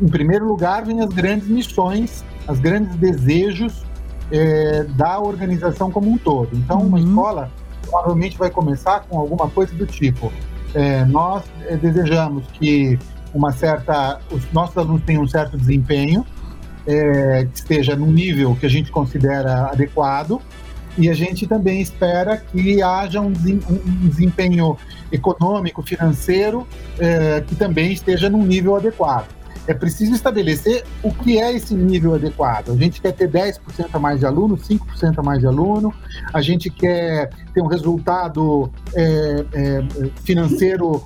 em 0.00 0.08
primeiro 0.08 0.46
lugar, 0.46 0.86
vem 0.86 1.00
as 1.00 1.10
grandes 1.10 1.48
missões, 1.48 2.24
os 2.48 2.58
grandes 2.58 2.96
desejos 2.96 3.84
é, 4.32 4.84
da 4.84 5.20
organização 5.20 5.90
como 5.90 6.10
um 6.10 6.16
todo. 6.16 6.48
Então, 6.54 6.78
uhum. 6.78 6.86
uma 6.86 7.00
escola 7.00 7.50
provavelmente 7.82 8.38
vai 8.38 8.50
começar 8.50 9.00
com 9.00 9.18
alguma 9.18 9.50
coisa 9.50 9.74
do 9.74 9.86
tipo: 9.86 10.32
é, 10.74 11.04
nós 11.04 11.44
é, 11.66 11.76
desejamos 11.76 12.46
que 12.54 12.98
uma 13.34 13.52
certa, 13.52 14.20
os 14.30 14.50
nossos 14.52 14.78
alunos 14.78 15.02
tenham 15.04 15.22
um 15.22 15.28
certo 15.28 15.58
desempenho, 15.58 16.24
é, 16.86 17.46
que 17.50 17.58
esteja 17.58 17.96
no 17.96 18.06
nível 18.06 18.56
que 18.56 18.66
a 18.66 18.68
gente 18.68 18.90
considera 18.90 19.66
adequado 19.70 20.40
e 20.96 21.08
a 21.08 21.14
gente 21.14 21.46
também 21.46 21.80
espera 21.80 22.36
que 22.36 22.80
haja 22.82 23.20
um, 23.20 23.32
desempenho 23.32 24.76
econômico, 25.10 25.82
financeiro, 25.82 26.66
é, 26.98 27.40
que 27.40 27.54
também 27.54 27.92
esteja 27.92 28.30
num 28.30 28.44
nível 28.44 28.76
adequado. 28.76 29.28
é 29.66 29.72
preciso 29.72 30.12
estabelecer 30.14 30.84
o 31.02 31.10
que 31.10 31.40
é 31.40 31.52
esse 31.52 31.74
nível 31.74 32.14
adequado. 32.14 32.70
A 32.70 32.76
gente 32.76 33.00
quer 33.00 33.12
ter 33.12 33.28
10% 33.28 33.88
a 33.92 33.98
mais 33.98 34.20
de 34.20 34.26
aluno, 34.26 34.56
5% 34.56 35.18
a 35.18 35.22
mais 35.22 35.40
de 35.40 35.46
aluno, 35.46 35.92
a 36.32 36.40
gente 36.40 36.70
quer 36.70 37.30
ter 37.52 37.62
um 37.62 37.66
resultado 37.66 38.70
é, 38.94 39.44
é, 39.52 39.84
financeiro 40.22 41.02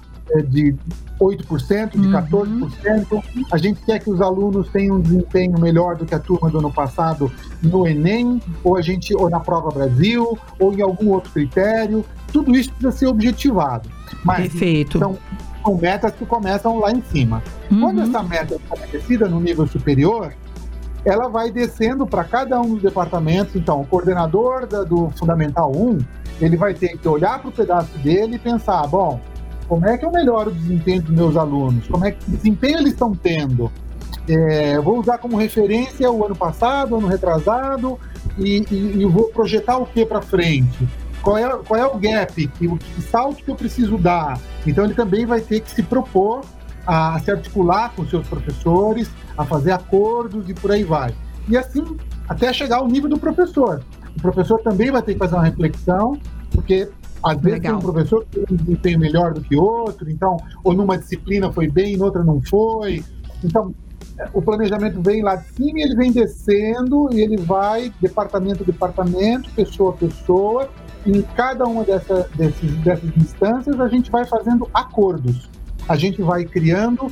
de 0.49 0.75
8%, 1.20 1.90
de 1.92 2.08
14%. 2.08 3.12
Uhum. 3.12 3.23
A 3.50 3.56
gente 3.58 3.80
quer 3.82 3.99
que 3.99 4.11
os 4.11 4.20
alunos 4.20 4.68
tenham 4.68 4.97
um 4.97 5.00
desempenho 5.00 5.58
melhor 5.58 5.97
do 5.97 6.06
que 6.06 6.14
a 6.14 6.18
turma 6.18 6.49
do 6.50 6.58
ano 6.58 6.73
passado 6.73 7.30
no 7.62 7.87
Enem, 7.87 8.40
ou 8.62 8.76
a 8.76 8.82
gente 8.82 9.14
ou 9.14 9.28
na 9.28 9.40
Prova 9.40 9.70
Brasil, 9.70 10.38
ou 10.58 10.73
em 10.73 10.80
algum 10.80 11.11
outro 11.11 11.32
critério. 11.32 12.04
Tudo 12.32 12.54
isso 12.54 12.70
precisa 12.70 12.92
ser 12.92 13.06
objetivado. 13.06 13.88
Mas, 14.25 14.50
Perfeito. 14.50 14.99
Então, 14.99 15.18
são 15.64 15.76
metas 15.76 16.12
que 16.12 16.25
começam 16.25 16.78
lá 16.78 16.92
em 16.92 17.02
cima. 17.02 17.42
Uhum. 17.70 17.80
Quando 17.80 18.02
essa 18.02 18.23
meta 18.23 18.54
é 18.54 18.56
estabelecida 18.56 19.28
no 19.28 19.40
nível 19.40 19.66
superior, 19.66 20.32
ela 21.04 21.28
vai 21.28 21.50
descendo 21.50 22.06
para 22.06 22.25
cada 22.25 22.61
um 22.61 22.75
dos 22.75 22.82
departamentos. 22.82 23.56
Então, 23.56 23.80
o 23.80 23.87
coordenador 23.87 24.66
da, 24.66 24.85
do 24.85 25.11
Fundamental 25.11 25.73
1, 25.75 25.99
ele 26.40 26.56
vai 26.56 26.75
ter 26.75 26.97
que 26.97 27.08
olhar 27.08 27.38
para 27.40 27.49
o 27.49 27.52
pedaço 27.52 27.97
dele 27.99 28.37
e 28.37 28.38
pensar, 28.38 28.87
bom, 28.87 29.20
como 29.68 29.87
é 29.87 29.98
que 29.98 30.04
eu 30.04 30.10
melhoro 30.10 30.50
o 30.50 30.54
desempenho 30.54 31.02
dos 31.02 31.14
meus 31.14 31.37
alunos? 31.37 31.87
Como 31.87 32.04
é 32.04 32.12
que 32.12 32.30
desempenho 32.30 32.78
eles 32.78 32.92
estão 32.92 33.14
tendo? 33.14 33.70
É, 34.26 34.78
vou 34.80 34.98
usar 34.98 35.18
como 35.18 35.37
referência 35.37 36.10
o 36.10 36.25
ano 36.25 36.34
passado, 36.34 36.96
ano 36.96 37.06
retrasado, 37.06 37.98
e, 38.38 38.64
e, 38.70 39.02
e 39.02 39.04
vou 39.04 39.28
projetar 39.28 39.76
o 39.78 39.87
que 39.87 40.04
para 40.06 40.22
frente? 40.22 40.88
Qual 41.22 41.37
é, 41.37 41.48
qual 41.66 41.80
é 41.80 41.87
o 41.87 41.98
gap, 41.98 42.46
que, 42.46 42.66
o 42.66 42.76
que 42.76 43.02
salto 43.02 43.44
que 43.44 43.50
eu 43.50 43.54
preciso 43.54 43.98
dar? 43.98 44.40
Então 44.66 44.84
ele 44.84 44.94
também 44.94 45.26
vai 45.26 45.40
ter 45.40 45.60
que 45.60 45.70
se 45.70 45.82
propor 45.82 46.42
a 46.87 47.18
se 47.20 47.30
articular 47.30 47.92
com 47.94 48.06
seus 48.06 48.26
professores, 48.26 49.10
a 49.37 49.44
fazer 49.44 49.72
acordos 49.72 50.48
e 50.48 50.54
por 50.54 50.72
aí 50.72 50.84
vai. 50.84 51.14
E 51.48 51.56
assim, 51.56 51.84
até 52.28 52.50
chegar 52.52 52.78
ao 52.78 52.88
nível 52.88 53.10
do 53.10 53.18
professor. 53.18 53.82
O 54.16 54.22
professor 54.22 54.58
também 54.60 54.90
vai 54.90 55.02
ter 55.02 55.12
que 55.12 55.18
fazer 55.18 55.34
uma 55.34 55.44
reflexão, 55.44 56.18
porque 56.50 56.88
às 57.22 57.40
vezes 57.40 57.58
Legal. 57.58 57.78
tem 57.80 57.88
um 57.88 57.92
professor 57.92 58.25
que 58.25 58.40
tem 58.40 58.44
um 58.50 58.56
desempenho 58.56 58.98
melhor 58.98 59.34
do 59.34 59.40
que 59.40 59.56
outro, 59.56 60.10
então, 60.10 60.37
ou 60.62 60.72
numa 60.72 60.96
disciplina 60.96 61.52
foi 61.52 61.68
bem, 61.68 61.96
noutra 61.96 62.22
não 62.22 62.40
foi. 62.40 63.04
Então, 63.44 63.75
o 64.32 64.42
planejamento 64.42 65.00
vem 65.00 65.22
lá 65.22 65.37
de 65.37 65.48
cima 65.52 65.78
e 65.78 65.82
ele 65.82 65.94
vem 65.94 66.12
descendo 66.12 67.08
e 67.12 67.20
ele 67.20 67.37
vai 67.37 67.92
departamento 68.00 68.62
a 68.62 68.66
departamento, 68.66 69.50
pessoa 69.50 69.90
a 69.90 69.96
pessoa. 69.96 70.68
E 71.06 71.18
em 71.18 71.22
cada 71.22 71.64
uma 71.64 71.84
dessa, 71.84 72.28
desses, 72.34 72.70
dessas 72.78 73.16
instâncias 73.16 73.80
a 73.80 73.88
gente 73.88 74.10
vai 74.10 74.25
fazendo 74.25 74.68
acordos. 74.75 75.48
A 75.88 75.96
gente 75.96 76.20
vai 76.20 76.44
criando 76.44 77.10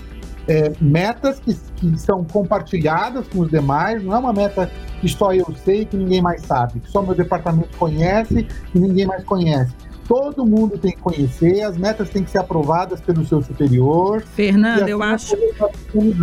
é, 0.48 0.72
metas 0.80 1.38
que, 1.38 1.54
que 1.76 1.98
são 1.98 2.25
compartilhadas 2.25 3.26
com 3.28 3.40
os 3.40 3.50
demais, 3.50 4.02
não 4.02 4.14
é 4.14 4.18
uma 4.18 4.32
meta 4.32 4.70
que 5.00 5.08
só 5.08 5.32
eu 5.32 5.46
sei 5.64 5.84
que 5.84 5.96
ninguém 5.96 6.20
mais 6.20 6.42
sabe, 6.42 6.80
que 6.80 6.90
só 6.90 7.02
meu 7.02 7.14
departamento 7.14 7.76
conhece 7.78 8.46
e 8.75 8.78
ninguém 8.78 9.06
mais 9.06 9.25
conhece 9.25 9.72
todo 10.06 10.46
mundo 10.46 10.78
tem 10.78 10.92
que 10.92 11.00
conhecer, 11.00 11.62
as 11.62 11.76
metas 11.76 12.08
têm 12.10 12.22
que 12.22 12.30
ser 12.30 12.38
aprovadas 12.38 13.00
pelo 13.00 13.25
seu 13.26 13.42
superior. 13.42 14.22
Fernando, 14.34 14.82
assim 14.82 14.90
eu 14.90 15.02
acho, 15.02 15.36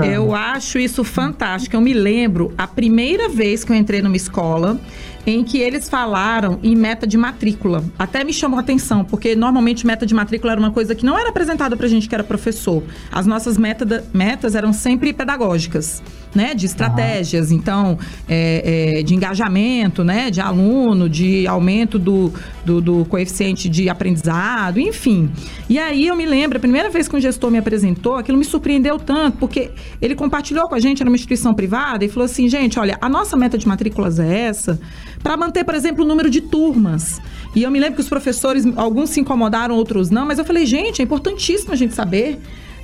eu 0.03 0.35
acho 0.35 0.79
isso 0.79 1.03
fantástico. 1.03 1.75
Eu 1.75 1.81
me 1.81 1.93
lembro 1.93 2.53
a 2.57 2.67
primeira 2.67 3.29
vez 3.29 3.63
que 3.63 3.71
eu 3.71 3.75
entrei 3.75 4.01
numa 4.01 4.15
escola 4.15 4.79
em 5.25 5.43
que 5.43 5.59
eles 5.59 5.89
falaram 5.89 6.59
em 6.61 6.75
meta 6.75 7.07
de 7.07 7.17
matrícula. 7.17 7.83
Até 7.97 8.23
me 8.23 8.33
chamou 8.33 8.57
a 8.57 8.61
atenção, 8.61 9.05
porque 9.05 9.35
normalmente 9.35 9.85
meta 9.85 10.05
de 10.05 10.13
matrícula 10.13 10.51
era 10.51 10.59
uma 10.59 10.71
coisa 10.71 10.93
que 10.93 11.05
não 11.05 11.17
era 11.17 11.29
apresentada 11.29 11.77
pra 11.77 11.87
gente 11.87 12.09
que 12.09 12.15
era 12.15 12.23
professor. 12.23 12.83
As 13.11 13.25
nossas 13.25 13.57
meta, 13.57 14.03
metas 14.13 14.55
eram 14.55 14.73
sempre 14.73 15.13
pedagógicas, 15.13 16.03
né? 16.33 16.53
De 16.53 16.65
estratégias, 16.65 17.49
uhum. 17.49 17.57
então, 17.57 17.99
é, 18.27 18.99
é, 18.99 19.03
de 19.03 19.15
engajamento, 19.15 20.03
né? 20.03 20.29
De 20.29 20.41
aluno, 20.41 21.09
de 21.09 21.47
aumento 21.47 21.99
do, 21.99 22.33
do, 22.65 22.81
do, 22.81 23.05
coeficiente 23.05 23.69
de 23.69 23.89
aprendizado, 23.89 24.79
enfim. 24.79 25.29
E 25.69 25.77
aí 25.79 26.07
eu 26.07 26.15
me 26.15 26.25
lembro, 26.25 26.57
a 26.57 26.61
primeira 26.61 26.89
vez 26.89 27.07
que 27.07 27.15
um 27.15 27.19
gestor 27.19 27.51
me 27.51 27.57
apresentou, 27.57 28.15
aquilo 28.15 28.37
me 28.37 28.45
surpreendeu 28.45 28.97
tanto, 28.97 29.37
porque 29.37 29.71
ele 30.01 30.15
compartilhou 30.15 30.67
com 30.67 30.75
a 30.75 30.79
gente, 30.79 31.01
era 31.01 31.09
uma 31.09 31.15
instituição 31.15 31.53
privada, 31.53 32.03
e 32.05 32.09
falou 32.09 32.25
assim, 32.25 32.47
gente, 32.47 32.79
olha, 32.79 32.97
a 33.01 33.09
nossa 33.09 33.35
meta 33.37 33.57
de 33.57 33.67
matrículas 33.67 34.19
é 34.19 34.47
essa 34.47 34.79
para 35.21 35.37
manter, 35.37 35.63
por 35.63 35.73
exemplo, 35.73 36.03
o 36.03 36.07
número 36.07 36.29
de 36.29 36.41
turmas. 36.41 37.21
E 37.55 37.63
eu 37.63 37.71
me 37.71 37.79
lembro 37.79 37.95
que 37.95 38.01
os 38.01 38.09
professores, 38.09 38.65
alguns 38.75 39.11
se 39.11 39.19
incomodaram, 39.19 39.75
outros 39.75 40.09
não, 40.09 40.25
mas 40.25 40.37
eu 40.39 40.45
falei, 40.45 40.65
gente, 40.65 41.01
é 41.01 41.05
importantíssimo 41.05 41.71
a 41.71 41.75
gente 41.75 41.93
saber. 41.93 42.39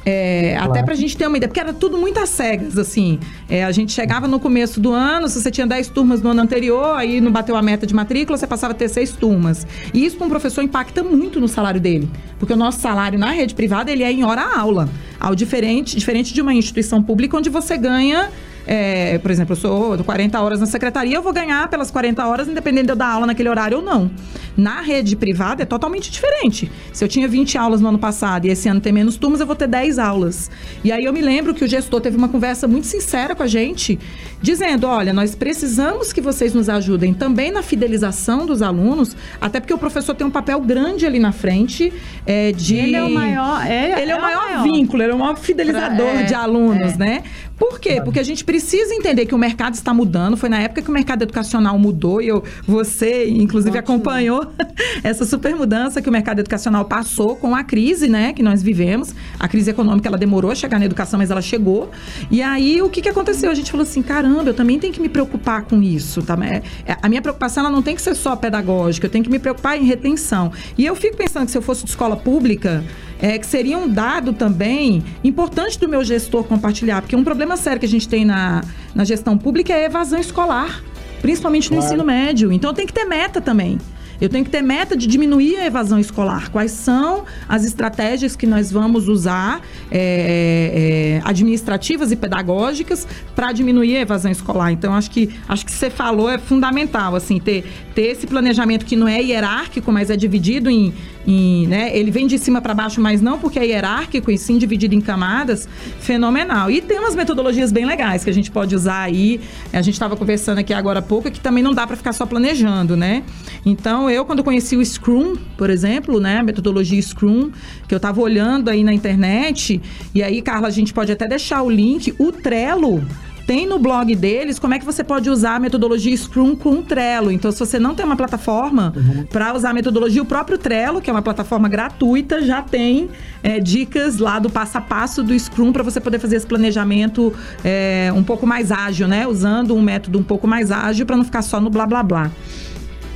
É, 0.06 0.54
claro. 0.56 0.72
Até 0.72 0.84
pra 0.84 0.96
gente 0.96 1.16
ter 1.16 1.28
uma 1.28 1.38
ideia, 1.38 1.48
porque 1.48 1.60
era 1.60 1.74
tudo 1.74 1.98
muito 1.98 2.20
às 2.20 2.30
cegas, 2.30 2.78
assim. 2.78 3.20
É, 3.50 3.64
a 3.64 3.72
gente 3.72 3.92
chegava 3.92 4.28
no 4.28 4.40
começo 4.40 4.80
do 4.80 4.92
ano, 4.94 5.28
se 5.28 5.42
você 5.42 5.52
tinha 5.52 5.68
10 5.68 5.90
turmas 5.90 6.22
no 6.22 6.30
ano 6.30 6.42
anterior, 6.42 6.96
aí 6.96 7.20
não 7.22 7.32
bateu 7.32 7.56
a 7.56 7.62
meta 7.62 7.86
de 7.86 7.94
matrícula, 7.94 8.38
você 8.38 8.48
passava 8.48 8.74
a 8.74 8.76
ter 8.76 8.90
6 8.90 9.12
turmas. 9.14 9.68
E 9.94 10.06
isso 10.06 10.18
para 10.18 10.26
um 10.26 10.30
professor 10.30 10.62
impacta 10.62 11.04
muito 11.04 11.40
no 11.40 11.48
salário 11.48 11.80
dele. 11.80 12.10
Porque 12.38 12.54
o 12.54 12.58
nosso 12.58 12.80
salário 12.80 13.20
na 13.20 13.32
rede 13.32 13.54
privada, 13.54 13.92
ele 13.92 14.04
é 14.04 14.12
em 14.12 14.24
hora-aula. 14.24 14.90
Ao 15.20 15.36
diferente, 15.36 15.98
diferente 15.98 16.34
de 16.34 16.42
uma 16.42 16.54
instituição 16.54 17.04
pública 17.04 17.38
onde 17.38 17.50
você 17.50 17.78
ganha 17.78 18.30
é, 18.72 19.18
por 19.18 19.32
exemplo, 19.32 19.54
eu 19.54 19.56
sou 19.60 19.98
40 20.04 20.40
horas 20.40 20.60
na 20.60 20.68
secretaria, 20.68 21.16
eu 21.16 21.24
vou 21.24 21.34
ganhar 21.34 21.68
pelas 21.70 21.90
40 21.90 22.24
horas, 22.28 22.48
independente 22.48 22.86
de 22.86 22.92
eu 22.92 22.96
dar 22.96 23.08
aula 23.08 23.26
naquele 23.26 23.50
horário 23.50 23.78
ou 23.78 23.84
não. 23.84 24.12
Na 24.56 24.80
rede 24.82 25.16
privada 25.16 25.64
é 25.64 25.66
totalmente 25.66 26.12
diferente. 26.12 26.72
Se 26.94 27.04
eu 27.04 27.08
tinha 27.08 27.28
20 27.28 27.58
aulas 27.58 27.82
no 27.82 27.88
ano 27.88 27.98
passado 27.98 28.46
e 28.46 28.52
esse 28.52 28.70
ano 28.70 28.80
tem 28.80 28.94
menos 28.94 29.18
turmas, 29.18 29.40
eu 29.40 29.48
vou 29.48 29.56
ter 29.56 29.68
10 29.68 29.98
aulas. 29.98 30.52
E 30.84 30.92
aí 30.92 31.04
eu 31.04 31.12
me 31.12 31.20
lembro 31.20 31.56
que 31.56 31.66
o 31.66 31.68
gestor 31.68 32.00
teve 32.00 32.16
uma 32.16 32.30
conversa 32.30 32.68
muito 32.68 32.86
sincera 32.86 33.34
com 33.34 33.42
a 33.42 33.48
gente, 33.48 33.98
dizendo: 34.42 34.88
olha, 34.88 35.14
nós 35.14 35.36
precisamos 35.36 36.14
que 36.14 36.22
vocês 36.22 36.54
nos 36.54 36.70
ajudem 36.70 37.14
também 37.14 37.52
na 37.52 37.62
fidelização 37.62 38.46
dos 38.46 38.62
alunos, 38.62 39.16
até 39.40 39.60
porque 39.60 39.74
o 39.74 39.78
professor 39.78 40.16
tem 40.16 40.26
um 40.26 40.32
papel 40.32 40.60
grande 40.62 41.06
ali 41.06 41.20
na 41.20 41.32
frente 41.32 41.94
é, 42.26 42.52
de. 42.52 42.76
Ele 42.76 42.96
é 42.96 43.04
o 43.04 43.10
maior. 43.10 43.66
É, 43.66 44.02
ele 44.02 44.12
é, 44.12 44.16
é 44.16 44.18
o 44.18 44.22
maior, 44.22 44.46
maior, 44.46 44.64
vínculo, 44.64 45.04
ele 45.04 45.12
é 45.12 45.16
o 45.16 45.20
maior 45.20 45.38
fidelizador 45.38 46.12
pra, 46.12 46.22
é, 46.22 46.24
de 46.24 46.34
alunos, 46.34 46.94
é. 46.94 46.98
né? 46.98 47.24
Por 47.60 47.78
quê? 47.78 48.02
Porque 48.02 48.20
a 48.20 48.24
gente 48.24 48.46
precisa 48.46 48.94
entender 48.94 49.26
que 49.26 49.36
o 49.36 49.38
mercado 49.38 49.74
está 49.74 49.94
mudando. 49.94 50.38
Foi 50.38 50.48
na 50.48 50.62
época 50.62 50.82
que 50.82 50.90
o 50.90 50.94
mercado 50.94 51.24
educacional 51.24 51.78
mudou 51.78 52.22
e 52.22 52.30
eu, 52.30 52.42
você, 52.66 53.28
inclusive, 53.28 53.78
acompanhou 53.78 54.48
essa 55.04 55.26
super 55.26 55.54
mudança 55.54 56.02
que 56.02 56.08
o 56.08 56.12
mercado 56.12 56.40
educacional 56.40 56.86
passou 56.86 57.36
com 57.36 57.54
a 57.54 57.62
crise, 57.62 58.08
né, 58.08 58.32
que 58.32 58.42
nós 58.42 58.64
vivemos. 58.64 59.14
A 59.38 59.46
crise 59.50 59.72
econômica, 59.72 60.08
ela 60.08 60.18
demorou 60.18 60.52
a 60.52 60.56
chegar 60.56 60.80
na 60.80 60.86
educação, 60.86 61.20
mas 61.20 61.32
ela 61.32 61.42
chegou. 61.42 61.92
E 62.32 62.42
aí, 62.42 62.82
o 62.82 62.90
que, 62.90 63.02
que 63.02 63.10
aconteceu? 63.10 63.52
A 63.52 63.54
gente 63.54 63.70
falou 63.70 63.84
assim, 63.84 64.02
caramba, 64.02 64.29
eu 64.50 64.54
também 64.54 64.80
tenho 64.80 64.94
que 64.94 65.02
me 65.02 65.10
preocupar 65.10 65.64
com 65.64 65.82
isso, 65.82 66.22
tá? 66.22 66.38
É, 66.44 66.62
é, 66.86 66.98
a 67.02 67.10
minha 67.10 67.22
preocupação, 67.22 67.64
ela 67.66 67.72
não 67.72 67.82
tem 67.82 67.96
que 67.96 68.02
ser 68.02 68.16
só 68.16 68.36
pedagógica, 68.36 69.08
eu 69.08 69.12
tenho 69.12 69.24
que 69.24 69.30
me 69.30 69.40
preocupar 69.40 69.78
em 69.78 69.84
retenção. 69.84 70.52
E 70.78 70.86
eu 70.86 70.96
fico 70.96 71.18
pensando 71.18 71.46
que 71.46 71.52
se 71.52 71.58
eu 71.58 71.62
fosse 71.62 71.84
de 71.84 71.90
escola 71.90 72.16
pública, 72.16 72.84
é, 73.20 73.38
que 73.38 73.46
seria 73.46 73.78
um 73.78 73.88
dado 73.88 74.34
também 74.34 75.04
importante 75.24 75.80
do 75.80 75.88
meu 75.88 76.04
gestor 76.04 76.44
compartilhar, 76.44 77.02
porque 77.02 77.16
um 77.16 77.24
problema 77.24 77.58
sério 77.58 77.80
que 77.80 77.86
a 77.86 77.90
gente 77.90 78.08
tem 78.08 78.24
na, 78.24 78.64
na 78.96 79.04
gestão 79.04 79.38
pública 79.38 79.74
é 79.74 79.84
a 79.84 79.86
evasão 79.86 80.20
escolar, 80.20 80.82
principalmente 81.22 81.70
no 81.70 81.78
claro. 81.78 81.86
ensino 81.86 82.06
médio. 82.06 82.52
Então 82.52 82.74
tem 82.74 82.86
que 82.86 82.94
ter 82.94 83.06
meta 83.06 83.42
também. 83.42 83.78
Eu 84.22 84.30
tenho 84.30 84.44
que 84.44 84.52
ter 84.52 84.62
meta 84.62 84.96
de 84.96 85.08
diminuir 85.08 85.58
a 85.58 85.66
evasão 85.66 86.00
escolar. 86.00 86.50
Quais 86.50 86.72
são 86.72 87.26
as 87.48 87.64
estratégias 87.64 88.36
que 88.36 88.46
nós 88.46 88.72
vamos 88.72 89.08
usar, 89.08 89.62
é, 89.90 91.22
é, 91.22 91.28
administrativas 91.28 92.12
e 92.12 92.16
pedagógicas, 92.16 93.08
para 93.36 93.52
diminuir 93.52 93.98
a 93.98 94.02
evasão 94.02 94.32
escolar? 94.32 94.72
Então, 94.72 94.94
acho 94.94 95.10
que 95.12 95.30
acho 95.48 95.66
que 95.66 95.72
você 95.72 95.90
falou 95.90 96.30
é 96.30 96.38
fundamental, 96.38 97.16
assim, 97.16 97.40
ter, 97.40 97.66
ter 97.96 98.08
esse 98.08 98.28
planejamento 98.28 98.86
que 98.86 98.96
não 98.96 99.08
é 99.08 99.22
hierárquico, 99.22 99.92
mas 99.92 100.10
é 100.10 100.18
dividido 100.18 100.70
em, 100.70 100.94
em 101.30 101.68
né? 101.68 101.96
Ele 101.96 102.12
vem 102.12 102.28
de 102.28 102.38
cima 102.38 102.62
para 102.62 102.74
baixo, 102.74 103.00
mas 103.00 103.22
não 103.22 103.38
porque 103.38 103.60
é 103.60 103.66
hierárquico, 103.66 104.32
e 104.32 104.38
sim 104.38 104.58
dividido 104.58 104.96
em 104.96 105.02
camadas, 105.02 105.68
fenomenal. 106.00 106.72
E 106.72 106.82
tem 106.82 107.00
umas 107.00 107.16
metodologias 107.16 107.72
bem 107.72 107.86
legais 107.86 108.24
que 108.24 108.30
a 108.30 108.34
gente 108.34 108.50
pode 108.50 108.76
usar 108.76 109.02
aí. 109.02 109.40
A 109.72 109.82
gente 109.82 109.94
estava 109.94 110.16
conversando 110.16 110.60
aqui 110.60 110.74
agora 110.74 111.00
há 111.00 111.02
pouco 111.02 111.30
que 111.30 111.40
também 111.40 111.64
não 111.64 111.74
dá 111.74 111.86
para 111.86 111.96
ficar 111.96 112.14
só 112.14 112.26
planejando, 112.26 112.98
né? 112.98 113.24
Então, 113.66 114.10
eu, 114.10 114.26
quando 114.26 114.44
conheci 114.44 114.76
o 114.76 114.84
Scrum, 114.84 115.36
por 115.58 115.70
exemplo, 115.70 116.20
né, 116.20 116.40
a 116.40 116.44
metodologia 116.44 117.02
Scrum, 117.02 117.52
que 117.88 117.94
eu 117.94 117.98
estava 117.98 118.20
olhando 118.20 118.70
aí 118.70 118.84
na 118.84 118.94
internet, 118.94 119.82
e 120.16 120.24
aí, 120.24 120.42
Carla, 120.42 120.68
a 120.68 120.72
gente 120.72 120.94
pode 120.94 121.12
até 121.12 121.28
deixar 121.28 121.62
o 121.62 121.70
link, 121.70 122.14
o 122.18 122.32
Trello 122.32 123.06
tem 123.50 123.66
no 123.66 123.80
blog 123.80 124.14
deles 124.14 124.60
como 124.60 124.76
é 124.76 124.80
que 124.80 124.86
você 124.86 125.04
pode 125.04 125.28
usar 125.28 125.56
a 125.56 125.60
metodologia 125.60 126.16
Scrum 126.16 126.56
com 126.56 126.70
o 126.70 126.84
Trello. 126.84 127.32
Então, 127.32 127.52
se 127.52 127.58
você 127.58 127.80
não 127.80 127.96
tem 127.96 128.06
uma 128.06 128.16
plataforma 128.16 128.94
uhum. 128.96 129.26
para 129.26 129.56
usar 129.56 129.72
a 129.72 129.74
metodologia, 129.74 130.22
o 130.22 130.26
próprio 130.26 130.56
Trello, 130.56 131.02
que 131.02 131.10
é 131.10 131.14
uma 131.14 131.24
plataforma 131.24 131.68
gratuita, 131.68 132.44
já 132.44 132.62
tem 132.62 133.10
é, 133.42 133.60
dicas 133.60 134.20
lá 134.20 134.38
do 134.38 134.52
passo 134.52 134.78
a 134.78 134.82
passo 134.82 135.24
do 135.24 135.34
Scrum 135.34 135.74
para 135.74 135.82
você 135.82 136.00
poder 136.00 136.20
fazer 136.20 136.36
esse 136.36 136.46
planejamento 136.46 137.34
é, 137.66 138.14
um 138.16 138.22
pouco 138.24 138.46
mais 138.46 138.72
ágil, 138.72 139.08
né? 139.08 139.26
Usando 139.26 139.76
um 139.76 139.82
método 139.82 140.20
um 140.20 140.24
pouco 140.24 140.48
mais 140.48 140.72
ágil 140.72 141.08
para 141.08 141.18
não 141.18 141.26
ficar 141.26 141.42
só 141.42 141.60
no 141.60 141.72
blá 141.72 141.88
blá 141.88 142.04
blá. 142.04 142.32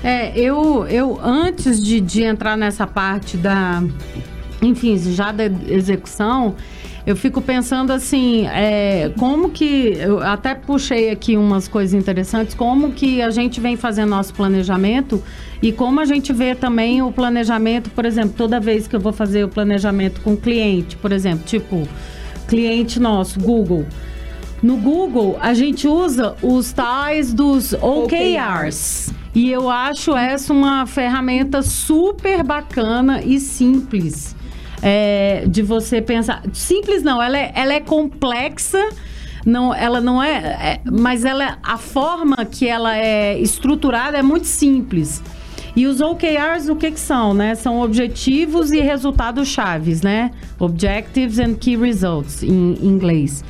É, 0.04 0.36
eu, 0.36 0.88
eu 0.88 1.20
antes 1.24 1.80
de, 1.80 2.02
de 2.02 2.24
entrar 2.24 2.58
nessa 2.58 2.88
parte 2.88 3.38
da, 3.38 3.84
enfim, 4.64 4.98
já 4.98 5.32
da 5.32 5.46
execução, 5.46 6.56
eu 7.06 7.18
fico 7.18 7.42
pensando 7.42 7.92
assim, 7.92 8.48
é, 8.48 9.12
como 9.18 9.50
que. 9.50 9.98
Eu 10.00 10.22
até 10.22 10.56
puxei 10.56 11.10
aqui 11.10 11.36
umas 11.36 11.68
coisas 11.68 11.94
interessantes, 11.94 12.56
como 12.56 12.94
que 12.94 13.22
a 13.22 13.30
gente 13.30 13.60
vem 13.60 13.76
fazendo 13.76 14.10
nosso 14.10 14.34
planejamento 14.34 15.22
e 15.62 15.72
como 15.74 16.00
a 16.00 16.06
gente 16.06 16.32
vê 16.32 16.56
também 16.56 17.02
o 17.02 17.12
planejamento, 17.12 17.90
por 17.90 18.06
exemplo, 18.06 18.34
toda 18.38 18.60
vez 18.60 18.88
que 18.88 18.96
eu 18.96 19.02
vou 19.02 19.12
fazer 19.12 19.44
o 19.44 19.50
planejamento 19.50 20.22
com 20.22 20.38
cliente, 20.38 20.96
por 20.96 21.12
exemplo, 21.12 21.44
tipo, 21.46 21.86
cliente 22.48 23.00
nosso, 23.02 23.38
Google. 23.40 23.86
No 24.62 24.78
Google, 24.78 25.38
a 25.42 25.54
gente 25.54 25.86
usa 25.86 26.38
os 26.42 26.72
tais 26.72 27.34
dos 27.34 27.74
OKRs. 27.74 29.14
E 29.36 29.52
eu 29.52 29.70
acho 29.70 30.16
essa 30.16 30.54
uma 30.54 30.86
ferramenta 30.86 31.62
super 31.62 32.44
bacana 32.44 33.22
e 33.22 33.42
simples 33.42 34.34
é, 34.84 35.46
de 35.48 35.62
você 35.62 36.02
pensar. 36.02 36.44
Simples 36.52 37.02
não, 37.02 37.22
ela 37.24 37.38
é, 37.38 37.52
ela 37.56 37.74
é 37.74 37.80
complexa. 37.80 38.90
Não, 39.46 39.74
ela 39.74 40.00
não 40.00 40.22
é, 40.22 40.38
é, 40.38 40.80
mas 40.90 41.26
ela 41.26 41.58
a 41.64 41.78
forma 41.78 42.46
que 42.46 42.68
ela 42.68 42.98
é 42.98 43.40
estruturada 43.40 44.18
é 44.18 44.22
muito 44.22 44.46
simples. 44.46 45.22
E 45.76 45.88
os 45.88 46.02
OKRs, 46.02 46.70
o 46.70 46.76
que, 46.76 46.92
que 46.92 47.00
são, 47.00 47.34
né? 47.34 47.56
São 47.56 47.82
objetivos 47.82 48.72
e 48.72 48.80
resultados 48.80 49.48
chaves, 49.48 50.02
né? 50.02 50.32
Objectives 50.60 51.40
and 51.40 51.56
Key 51.56 51.76
Results, 51.76 52.44
em 52.44 52.78
inglês. 52.82 53.44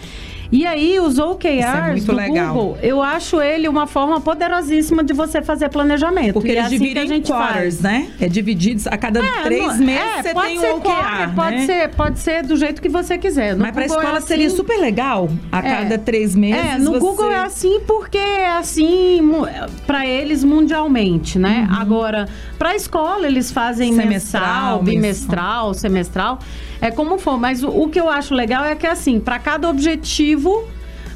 E 0.54 0.68
aí, 0.68 1.00
os 1.00 1.18
OKRs 1.18 1.64
é 1.64 1.96
do 2.06 2.16
legal. 2.16 2.54
Google, 2.54 2.78
eu 2.84 3.02
acho 3.02 3.42
ele 3.42 3.68
uma 3.68 3.88
forma 3.88 4.22
poderosíssima 4.22 5.04
de 5.04 5.12
você 5.12 5.42
fazer 5.42 5.68
planejamento. 5.70 6.34
Porque 6.34 6.50
e 6.50 6.52
eles 6.52 6.66
é 6.66 6.70
dividem 6.70 7.04
assim 7.06 7.16
em 7.16 7.22
quarters, 7.24 7.80
né? 7.80 8.12
É 8.22 8.30
dividido 8.30 8.84
a 8.86 8.96
cada 8.96 9.20
é, 9.20 9.42
três 9.42 9.80
meses 9.80 10.04
é, 10.04 10.22
você 10.22 10.34
tem 10.36 10.60
um 10.60 10.76
OKR, 10.76 10.84
quarter, 10.84 11.28
né? 11.28 11.34
Pode 11.36 11.66
ser, 11.66 11.90
pode 11.90 12.20
ser 12.20 12.44
do 12.44 12.56
jeito 12.56 12.84
que 12.84 12.88
você 12.88 13.18
quiser. 13.18 13.56
No 13.56 13.64
Mas 13.64 13.72
para 13.72 13.82
a 13.82 13.86
escola 13.88 14.14
é 14.14 14.18
assim, 14.18 14.28
seria 14.28 14.50
super 14.52 14.78
legal 14.78 15.28
a 15.52 15.58
é. 15.58 15.62
cada 15.62 15.98
três 15.98 16.36
meses. 16.36 16.64
É, 16.64 16.78
no 16.78 16.92
você... 16.92 17.00
Google 17.00 17.32
é 17.32 17.40
assim 17.40 17.80
porque 17.88 18.20
é 18.20 18.52
assim 18.52 19.22
para 19.88 20.06
eles 20.06 20.44
mundialmente, 20.44 21.40
né? 21.40 21.68
Uhum. 21.68 21.82
Agora, 21.82 22.30
para 22.60 22.70
a 22.70 22.76
escola 22.76 23.26
eles 23.26 23.52
fazem 23.52 23.96
semestral, 23.96 24.84
mensal, 24.84 24.84
bimestral, 24.84 25.74
semestral. 25.74 26.40
É 26.84 26.92
como 26.92 27.18
for, 27.18 27.40
mas 27.40 27.64
o, 27.64 27.70
o 27.70 27.88
que 27.88 27.98
eu 27.98 28.10
acho 28.10 28.34
legal 28.34 28.66
é 28.66 28.76
que 28.76 28.86
assim, 28.86 29.18
para 29.18 29.40
cada 29.40 29.70
objetivo 29.70 30.68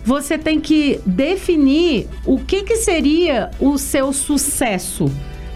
você 0.05 0.37
tem 0.37 0.61
que 0.61 1.01
definir 1.05 2.07
o 2.25 2.39
que, 2.39 2.63
que 2.63 2.77
seria 2.77 3.51
o 3.59 3.77
seu 3.77 4.13
sucesso. 4.13 5.11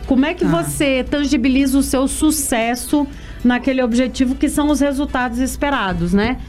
Como 0.05 0.25
é 0.25 0.33
que 0.33 0.43
ah. 0.43 0.49
você 0.49 1.05
tangibiliza 1.09 1.77
o 1.77 1.81
seu 1.81 2.09
sucesso 2.09 3.07
naquele 3.41 3.81
objetivo 3.81 4.35
que 4.35 4.49
são 4.49 4.69
os 4.69 4.81
resultados 4.81 5.39
esperados, 5.39 6.11
né? 6.11 6.41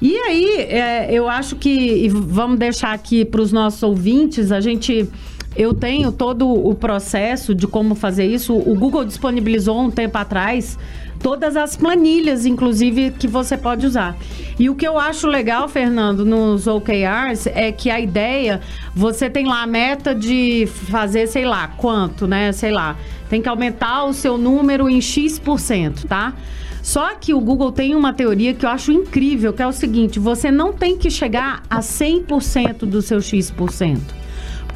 E 0.00 0.16
aí, 0.16 0.50
é, 0.68 1.08
eu 1.12 1.28
acho 1.28 1.56
que 1.56 2.08
vamos 2.08 2.56
deixar 2.56 2.92
aqui 2.92 3.24
para 3.24 3.42
os 3.42 3.50
nossos 3.50 3.82
ouvintes, 3.82 4.52
a 4.52 4.60
gente 4.60 5.08
eu 5.56 5.74
tenho 5.74 6.12
todo 6.12 6.48
o 6.48 6.74
processo 6.74 7.54
de 7.54 7.66
como 7.66 7.94
fazer 7.94 8.26
isso. 8.26 8.54
O 8.54 8.74
Google 8.74 9.04
disponibilizou 9.04 9.80
um 9.80 9.90
tempo 9.90 10.16
atrás 10.16 10.78
todas 11.18 11.56
as 11.56 11.76
planilhas, 11.76 12.46
inclusive, 12.46 13.10
que 13.10 13.26
você 13.26 13.56
pode 13.56 13.86
usar. 13.86 14.16
E 14.58 14.70
o 14.70 14.74
que 14.74 14.86
eu 14.86 14.98
acho 14.98 15.26
legal, 15.26 15.68
Fernando, 15.68 16.24
nos 16.24 16.66
OKRs 16.66 17.46
é 17.48 17.72
que 17.72 17.90
a 17.90 18.00
ideia, 18.00 18.60
você 18.94 19.28
tem 19.28 19.46
lá 19.46 19.62
a 19.62 19.66
meta 19.66 20.14
de 20.14 20.66
fazer, 20.66 21.26
sei 21.26 21.44
lá, 21.44 21.68
quanto, 21.68 22.26
né? 22.26 22.52
Sei 22.52 22.70
lá, 22.70 22.96
tem 23.28 23.42
que 23.42 23.48
aumentar 23.48 24.04
o 24.04 24.12
seu 24.12 24.38
número 24.38 24.88
em 24.88 25.00
X%, 25.00 26.06
tá? 26.06 26.34
Só 26.82 27.14
que 27.14 27.34
o 27.34 27.40
Google 27.40 27.72
tem 27.72 27.94
uma 27.94 28.12
teoria 28.12 28.54
que 28.54 28.64
eu 28.64 28.70
acho 28.70 28.92
incrível, 28.92 29.52
que 29.52 29.62
é 29.62 29.66
o 29.66 29.72
seguinte: 29.72 30.18
você 30.18 30.50
não 30.50 30.72
tem 30.72 30.96
que 30.96 31.10
chegar 31.10 31.62
a 31.68 31.80
100% 31.80 32.86
do 32.86 33.02
seu 33.02 33.20
X%. 33.20 34.00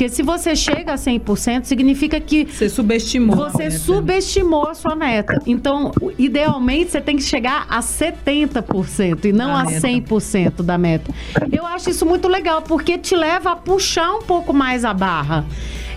Porque 0.02 0.16
se 0.16 0.22
você 0.24 0.56
chega 0.56 0.94
a 0.94 0.96
100%, 0.96 1.62
significa 1.62 2.18
que... 2.18 2.44
Você 2.44 2.68
subestimou. 2.68 3.36
Você 3.36 3.70
subestimou 3.70 4.66
a 4.66 4.74
sua 4.74 4.96
meta. 4.96 5.40
Então, 5.46 5.92
idealmente, 6.18 6.90
você 6.90 7.00
tem 7.00 7.16
que 7.16 7.22
chegar 7.22 7.66
a 7.70 7.78
70% 7.78 9.26
e 9.26 9.32
não 9.32 9.54
a, 9.54 9.62
a 9.62 9.66
100% 9.66 10.62
da 10.64 10.76
meta. 10.76 11.14
Eu 11.52 11.64
acho 11.64 11.88
isso 11.88 12.04
muito 12.04 12.26
legal, 12.26 12.62
porque 12.62 12.98
te 12.98 13.14
leva 13.14 13.52
a 13.52 13.56
puxar 13.56 14.12
um 14.12 14.22
pouco 14.22 14.52
mais 14.52 14.84
a 14.84 14.92
barra. 14.92 15.46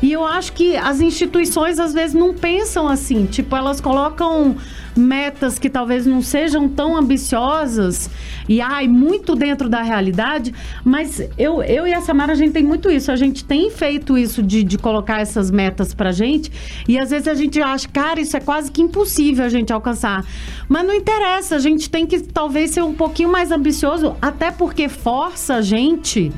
E 0.01 0.11
eu 0.11 0.25
acho 0.25 0.53
que 0.53 0.75
as 0.75 0.99
instituições, 1.01 1.79
às 1.79 1.93
vezes, 1.93 2.13
não 2.13 2.33
pensam 2.33 2.87
assim. 2.87 3.25
Tipo, 3.25 3.55
elas 3.55 3.79
colocam 3.79 4.55
metas 4.95 5.59
que 5.59 5.69
talvez 5.69 6.05
não 6.05 6.21
sejam 6.21 6.69
tão 6.69 6.95
ambiciosas 6.95 8.09
e 8.47 8.61
ai, 8.61 8.87
muito 8.87 9.35
dentro 9.35 9.67
da 9.67 9.81
realidade, 9.81 10.53
mas 10.83 11.19
eu, 11.37 11.61
eu 11.63 11.87
e 11.87 11.93
a 11.93 12.01
Samara, 12.01 12.33
a 12.33 12.35
gente 12.35 12.53
tem 12.53 12.63
muito 12.63 12.89
isso. 12.89 13.11
A 13.11 13.15
gente 13.15 13.43
tem 13.43 13.69
feito 13.69 14.17
isso 14.17 14.41
de, 14.41 14.63
de 14.63 14.77
colocar 14.77 15.19
essas 15.19 15.51
metas 15.51 15.93
pra 15.93 16.11
gente 16.11 16.51
e 16.87 16.97
às 16.97 17.09
vezes 17.09 17.27
a 17.27 17.33
gente 17.33 17.61
acha, 17.61 17.87
cara, 17.87 18.21
isso 18.21 18.37
é 18.37 18.39
quase 18.39 18.71
que 18.71 18.81
impossível 18.81 19.43
a 19.43 19.49
gente 19.49 19.73
alcançar. 19.73 20.23
Mas 20.69 20.85
não 20.85 20.93
interessa, 20.93 21.55
a 21.55 21.59
gente 21.59 21.89
tem 21.89 22.05
que 22.05 22.19
talvez 22.19 22.71
ser 22.71 22.83
um 22.83 22.93
pouquinho 22.93 23.29
mais 23.29 23.51
ambicioso, 23.51 24.15
até 24.21 24.51
porque 24.51 24.87
força 24.87 25.55
a 25.55 25.61
gente 25.61 26.31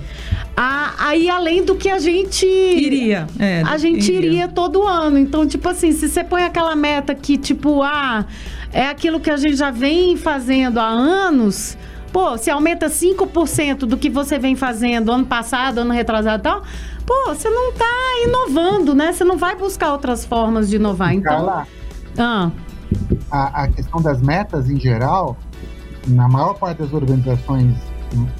a, 0.59 1.09
a 1.09 1.15
ir 1.15 1.29
além 1.29 1.63
do 1.63 1.75
que 1.75 1.87
a 1.87 1.99
gente 1.99 2.43
iria. 2.47 3.27
É, 3.37 3.61
a 3.61 3.77
gente 3.77 4.11
iria. 4.11 4.29
iria 4.31 4.47
todo 4.47 4.87
ano. 4.87 5.19
Então, 5.19 5.45
tipo 5.45 5.69
assim, 5.69 5.91
se 5.91 6.09
você 6.09 6.23
põe 6.23 6.43
aquela 6.43 6.75
meta 6.75 7.13
que, 7.13 7.37
tipo, 7.37 7.83
ah, 7.83 8.25
é 8.73 8.87
aquilo 8.87 9.19
que 9.19 9.29
a 9.29 9.37
gente 9.37 9.55
já 9.55 9.69
vem 9.69 10.17
fazendo 10.17 10.79
há 10.79 10.87
anos. 10.87 11.77
Pô, 12.11 12.35
se 12.39 12.49
aumenta 12.49 12.87
5% 12.87 13.79
do 13.79 13.97
que 13.97 14.09
você 14.09 14.39
vem 14.39 14.55
fazendo 14.55 15.11
ano 15.11 15.27
passado, 15.27 15.77
ano 15.79 15.93
retrasado 15.93 16.41
e 16.41 16.43
tal, 16.43 16.63
pô, 17.05 17.25
você 17.27 17.49
não 17.49 17.71
tá 17.73 17.85
inovando, 18.25 18.95
né? 18.95 19.13
Você 19.13 19.23
não 19.23 19.37
vai 19.37 19.55
buscar 19.55 19.91
outras 19.91 20.25
formas 20.25 20.69
de 20.69 20.77
inovar. 20.77 21.13
Então. 21.13 21.65
Ah. 22.17 22.49
a, 23.29 23.63
a 23.63 23.67
questão 23.67 24.01
das 24.01 24.19
metas 24.23 24.71
em 24.71 24.79
geral, 24.79 25.37
na 26.07 26.27
maior 26.27 26.55
parte 26.55 26.79
das 26.79 26.91
organizações 26.93 27.75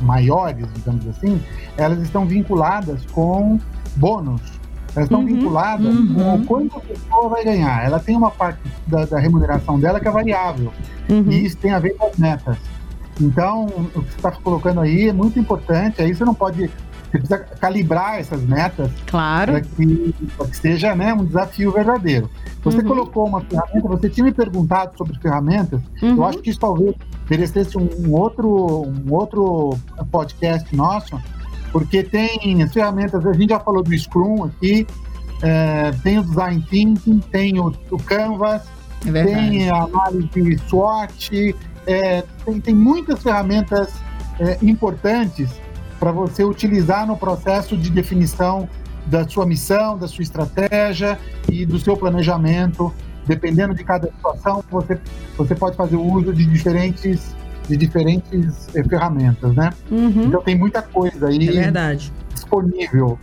maiores, 0.01 0.67
digamos 0.73 1.07
assim, 1.07 1.41
elas 1.77 1.99
estão 1.99 2.25
vinculadas 2.25 3.05
com 3.11 3.59
bônus. 3.95 4.41
Elas 4.95 5.05
estão 5.05 5.19
uhum, 5.19 5.25
vinculadas 5.27 5.95
uhum. 5.95 6.13
com 6.13 6.35
o 6.35 6.45
quanto 6.45 6.77
a 6.77 6.81
pessoa 6.81 7.29
vai 7.29 7.43
ganhar. 7.43 7.85
Ela 7.85 7.99
tem 7.99 8.15
uma 8.15 8.31
parte 8.31 8.59
da, 8.87 9.05
da 9.05 9.19
remuneração 9.19 9.79
dela 9.79 9.99
que 9.99 10.07
é 10.07 10.11
variável. 10.11 10.73
Uhum. 11.07 11.31
E 11.31 11.45
isso 11.45 11.57
tem 11.57 11.71
a 11.71 11.79
ver 11.79 11.91
com 11.91 12.07
as 12.07 12.17
metas. 12.17 12.57
Então, 13.19 13.65
o 13.65 14.01
que 14.01 14.11
você 14.11 14.17
está 14.17 14.31
colocando 14.31 14.79
aí 14.79 15.09
é 15.09 15.13
muito 15.13 15.39
importante. 15.39 16.01
Aí 16.01 16.13
você 16.13 16.25
não 16.25 16.33
pode. 16.33 16.69
Você 17.19 17.37
precisa 17.37 17.57
calibrar 17.59 18.19
essas 18.19 18.41
metas 18.43 18.91
claro. 19.05 19.53
para 19.53 19.61
que, 19.61 20.13
que, 20.13 20.57
seja 20.57 20.95
né, 20.95 21.13
um 21.13 21.25
desafio 21.25 21.71
verdadeiro. 21.71 22.29
Você 22.63 22.77
uhum. 22.77 22.83
colocou 22.83 23.27
uma 23.27 23.41
ferramenta, 23.41 23.87
você 23.87 24.09
tinha 24.09 24.25
me 24.25 24.31
perguntado 24.31 24.97
sobre 24.97 25.17
ferramentas. 25.19 25.81
Eu 26.01 26.25
acho 26.25 26.39
que 26.39 26.49
isso 26.49 26.59
talvez 26.59 26.95
merecesse 27.29 27.77
um, 27.77 27.87
um, 27.99 28.13
outro, 28.13 28.49
um 28.49 29.13
outro 29.13 29.77
podcast 30.11 30.75
nosso, 30.75 31.19
porque 31.71 32.03
tem 32.03 32.61
as 32.63 32.73
ferramentas, 32.73 33.25
a 33.25 33.33
gente 33.33 33.49
já 33.49 33.59
falou 33.59 33.83
do 33.83 33.97
Scrum 33.97 34.45
aqui, 34.45 34.87
é, 35.41 35.91
tem 36.03 36.17
o 36.17 36.23
Design 36.23 36.65
Thinking, 36.69 37.19
tem 37.31 37.59
o, 37.59 37.73
o 37.91 37.97
Canvas, 38.03 38.63
é 39.05 39.23
tem 39.23 39.69
a 39.69 39.83
análise 39.83 40.57
SWOT, 40.67 41.55
é, 41.85 42.23
tem, 42.43 42.59
tem 42.59 42.75
muitas 42.75 43.21
ferramentas 43.21 43.93
é, 44.39 44.57
importantes 44.61 45.49
para 45.99 46.11
você 46.11 46.43
utilizar 46.43 47.05
no 47.07 47.17
processo 47.17 47.75
de 47.77 47.89
definição 47.89 48.67
da 49.05 49.27
sua 49.27 49.45
missão, 49.45 49.97
da 49.97 50.07
sua 50.07 50.21
estratégia 50.21 51.17
e 51.49 51.65
do 51.65 51.79
seu 51.79 51.95
planejamento 51.95 52.93
dependendo 53.27 53.75
de 53.75 53.83
cada 53.83 54.07
situação, 54.07 54.63
você, 54.71 54.97
você 55.37 55.53
pode 55.53 55.75
fazer 55.75 55.97
o 55.97 56.01
uso 56.01 56.33
de 56.33 56.45
diferentes, 56.45 57.35
de 57.67 57.75
diferentes 57.75 58.67
eh, 58.73 58.83
ferramentas, 58.83 59.53
né? 59.53 59.71
Uhum. 59.91 60.25
Então 60.25 60.41
tem 60.41 60.57
muita 60.57 60.81
coisa 60.81 61.27
aí 61.27 61.57
é 61.57 61.69
disponível 62.33 63.19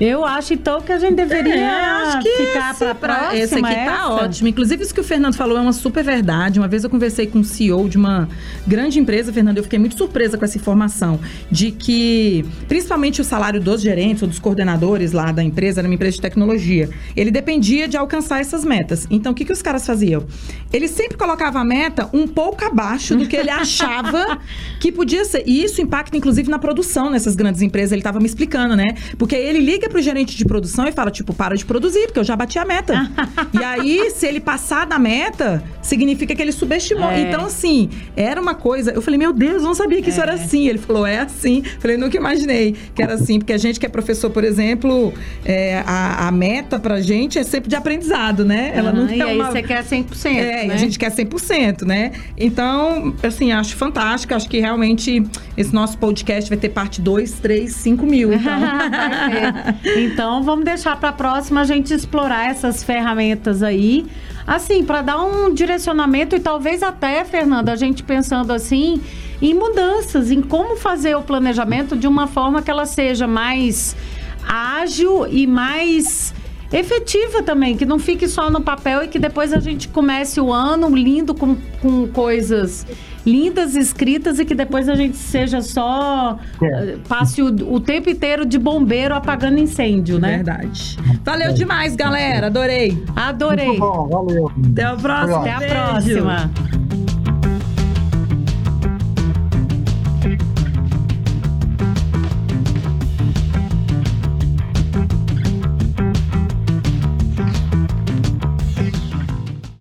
eu 0.00 0.24
acho 0.24 0.52
então 0.52 0.80
que 0.80 0.92
a 0.92 0.98
gente 0.98 1.14
deveria 1.14 1.54
é, 1.54 2.20
ficar 2.20 2.74
para 2.74 2.94
próxima. 2.94 3.36
Esse 3.36 3.54
aqui 3.54 3.62
tá 3.62 3.70
essa. 3.70 4.08
ótimo. 4.08 4.48
Inclusive, 4.48 4.82
isso 4.82 4.94
que 4.94 5.00
o 5.00 5.04
Fernando 5.04 5.34
falou 5.34 5.56
é 5.56 5.60
uma 5.60 5.72
super 5.72 6.04
verdade. 6.04 6.58
Uma 6.58 6.68
vez 6.68 6.84
eu 6.84 6.90
conversei 6.90 7.26
com 7.26 7.38
o 7.38 7.40
um 7.40 7.44
CEO 7.44 7.88
de 7.88 7.96
uma 7.96 8.28
grande 8.66 8.98
empresa, 8.98 9.32
Fernando, 9.32 9.56
eu 9.56 9.62
fiquei 9.62 9.78
muito 9.78 9.96
surpresa 9.96 10.36
com 10.36 10.44
essa 10.44 10.58
informação 10.58 11.18
de 11.50 11.70
que, 11.70 12.44
principalmente 12.68 13.20
o 13.20 13.24
salário 13.24 13.60
dos 13.60 13.80
gerentes 13.80 14.22
ou 14.22 14.28
dos 14.28 14.38
coordenadores 14.38 15.12
lá 15.12 15.32
da 15.32 15.42
empresa, 15.42 15.80
era 15.80 15.88
uma 15.88 15.94
empresa 15.94 16.16
de 16.16 16.22
tecnologia, 16.22 16.90
ele 17.16 17.30
dependia 17.30 17.88
de 17.88 17.96
alcançar 17.96 18.40
essas 18.40 18.64
metas. 18.64 19.06
Então, 19.10 19.32
o 19.32 19.34
que, 19.34 19.44
que 19.44 19.52
os 19.52 19.62
caras 19.62 19.86
faziam? 19.86 20.26
Ele 20.72 20.88
sempre 20.88 21.16
colocava 21.16 21.58
a 21.60 21.64
meta 21.64 22.10
um 22.12 22.26
pouco 22.26 22.64
abaixo 22.64 23.16
do 23.16 23.26
que 23.26 23.36
ele 23.36 23.50
achava 23.50 24.38
que 24.78 24.92
podia 24.92 25.24
ser. 25.24 25.42
E 25.46 25.64
isso 25.64 25.80
impacta, 25.80 26.16
inclusive, 26.16 26.50
na 26.50 26.58
produção 26.58 27.10
nessas 27.10 27.34
grandes 27.34 27.62
empresas. 27.62 27.92
Ele 27.92 28.00
estava 28.00 28.20
me 28.20 28.26
explicando, 28.26 28.76
né? 28.76 28.84
Porque 29.16 29.34
ele 29.34 29.60
liga 29.60 29.85
liga 29.86 29.88
pro 29.88 30.02
gerente 30.02 30.36
de 30.36 30.44
produção 30.44 30.86
e 30.86 30.92
fala, 30.92 31.10
tipo, 31.10 31.32
para 31.32 31.56
de 31.56 31.64
produzir, 31.64 32.06
porque 32.06 32.18
eu 32.18 32.24
já 32.24 32.36
bati 32.36 32.58
a 32.58 32.64
meta. 32.64 33.10
e 33.58 33.62
aí, 33.64 34.10
se 34.10 34.26
ele 34.26 34.40
passar 34.40 34.86
da 34.86 34.98
meta, 34.98 35.62
significa 35.80 36.34
que 36.34 36.42
ele 36.42 36.52
subestimou. 36.52 37.10
É. 37.10 37.20
Então, 37.20 37.46
assim, 37.46 37.88
era 38.16 38.40
uma 38.40 38.54
coisa. 38.54 38.90
Eu 38.92 39.00
falei, 39.00 39.18
meu 39.18 39.32
Deus, 39.32 39.62
eu 39.62 39.68
não 39.68 39.74
sabia 39.74 40.02
que 40.02 40.10
isso 40.10 40.20
É. 40.20 40.22
era 40.24 40.34
assim. 40.34 40.66
Ele 40.68 40.78
falou, 40.78 41.06
é 41.06 41.20
assim. 41.20 41.62
Eu 41.64 41.80
falei, 41.80 41.96
nunca 41.96 42.16
imaginei 42.16 42.74
que 42.94 43.02
era 43.02 43.14
assim, 43.14 43.38
porque 43.38 43.52
a 43.52 43.58
gente 43.58 43.78
que 43.80 43.86
é 43.86 43.88
professor, 43.88 44.30
por 44.30 44.44
exemplo, 44.44 45.12
é, 45.44 45.82
a, 45.86 46.28
a 46.28 46.32
meta 46.32 46.78
pra 46.78 47.00
gente 47.00 47.38
é 47.38 47.44
sempre 47.44 47.68
de 47.68 47.76
aprendizado, 47.76 48.44
né? 48.44 48.72
Ela 48.74 48.90
Aham, 48.90 49.00
nunca 49.02 49.14
e 49.14 49.20
é 49.20 49.24
aí 49.24 49.36
uma. 49.36 49.50
você 49.50 49.62
quer 49.62 49.84
100%, 49.84 50.26
É, 50.26 50.64
e 50.64 50.68
né? 50.68 50.74
a 50.74 50.76
gente 50.76 50.98
quer 50.98 51.10
100%, 51.12 51.82
né? 51.82 52.12
Então, 52.36 53.14
assim, 53.22 53.52
acho 53.52 53.76
fantástico. 53.76 54.34
Acho 54.34 54.48
que 54.48 54.58
realmente 54.58 55.22
esse 55.56 55.72
nosso 55.72 55.96
podcast 55.98 56.48
vai 56.50 56.58
ter 56.58 56.70
parte 56.70 57.00
2, 57.00 57.32
3, 57.32 57.72
5 57.72 58.06
mil. 58.06 58.32
Então. 58.32 58.46
Então 59.84 60.42
vamos 60.42 60.64
deixar 60.64 60.98
para 60.98 61.10
a 61.10 61.12
próxima 61.12 61.60
a 61.60 61.64
gente 61.64 61.92
explorar 61.92 62.50
essas 62.50 62.82
ferramentas 62.82 63.62
aí, 63.62 64.06
assim, 64.46 64.84
para 64.84 65.02
dar 65.02 65.22
um 65.22 65.52
direcionamento 65.52 66.36
e 66.36 66.40
talvez 66.40 66.82
até, 66.82 67.24
Fernanda, 67.24 67.72
a 67.72 67.76
gente 67.76 68.02
pensando 68.02 68.52
assim 68.52 69.00
em 69.40 69.54
mudanças, 69.54 70.30
em 70.30 70.40
como 70.40 70.76
fazer 70.76 71.14
o 71.14 71.22
planejamento 71.22 71.96
de 71.96 72.06
uma 72.06 72.26
forma 72.26 72.62
que 72.62 72.70
ela 72.70 72.86
seja 72.86 73.26
mais 73.26 73.94
ágil 74.46 75.26
e 75.26 75.46
mais 75.46 76.34
efetiva 76.72 77.42
também, 77.42 77.76
que 77.76 77.84
não 77.84 77.98
fique 77.98 78.26
só 78.26 78.50
no 78.50 78.60
papel 78.60 79.04
e 79.04 79.08
que 79.08 79.18
depois 79.18 79.52
a 79.52 79.60
gente 79.60 79.88
comece 79.88 80.40
o 80.40 80.52
ano 80.52 80.94
lindo 80.94 81.34
com, 81.34 81.56
com 81.80 82.08
coisas 82.08 82.86
lindas 83.26 83.74
escritas 83.74 84.38
e 84.38 84.44
que 84.44 84.54
depois 84.54 84.88
a 84.88 84.94
gente 84.94 85.16
seja 85.16 85.60
só 85.60 86.38
É. 86.62 86.66
eh, 86.66 86.96
passe 87.08 87.42
o, 87.42 87.46
o 87.74 87.80
tempo 87.80 88.08
inteiro 88.08 88.46
de 88.46 88.58
bombeiro 88.58 89.14
apagando 89.14 89.58
incêndio, 89.58 90.18
né? 90.18 90.36
Verdade. 90.36 90.96
Valeu 91.24 91.52
demais, 91.52 91.96
galera. 91.96 92.46
Adorei. 92.46 93.02
Adorei. 93.16 93.66
Muito 93.66 93.80
bom, 93.80 94.08
valeu. 94.08 94.50
Até 94.72 94.82
a 94.84 94.94
próxima. 94.94 95.40
Até 95.40 95.52
a 95.52 95.58
Beijo. 95.58 95.74
próxima. 95.74 96.50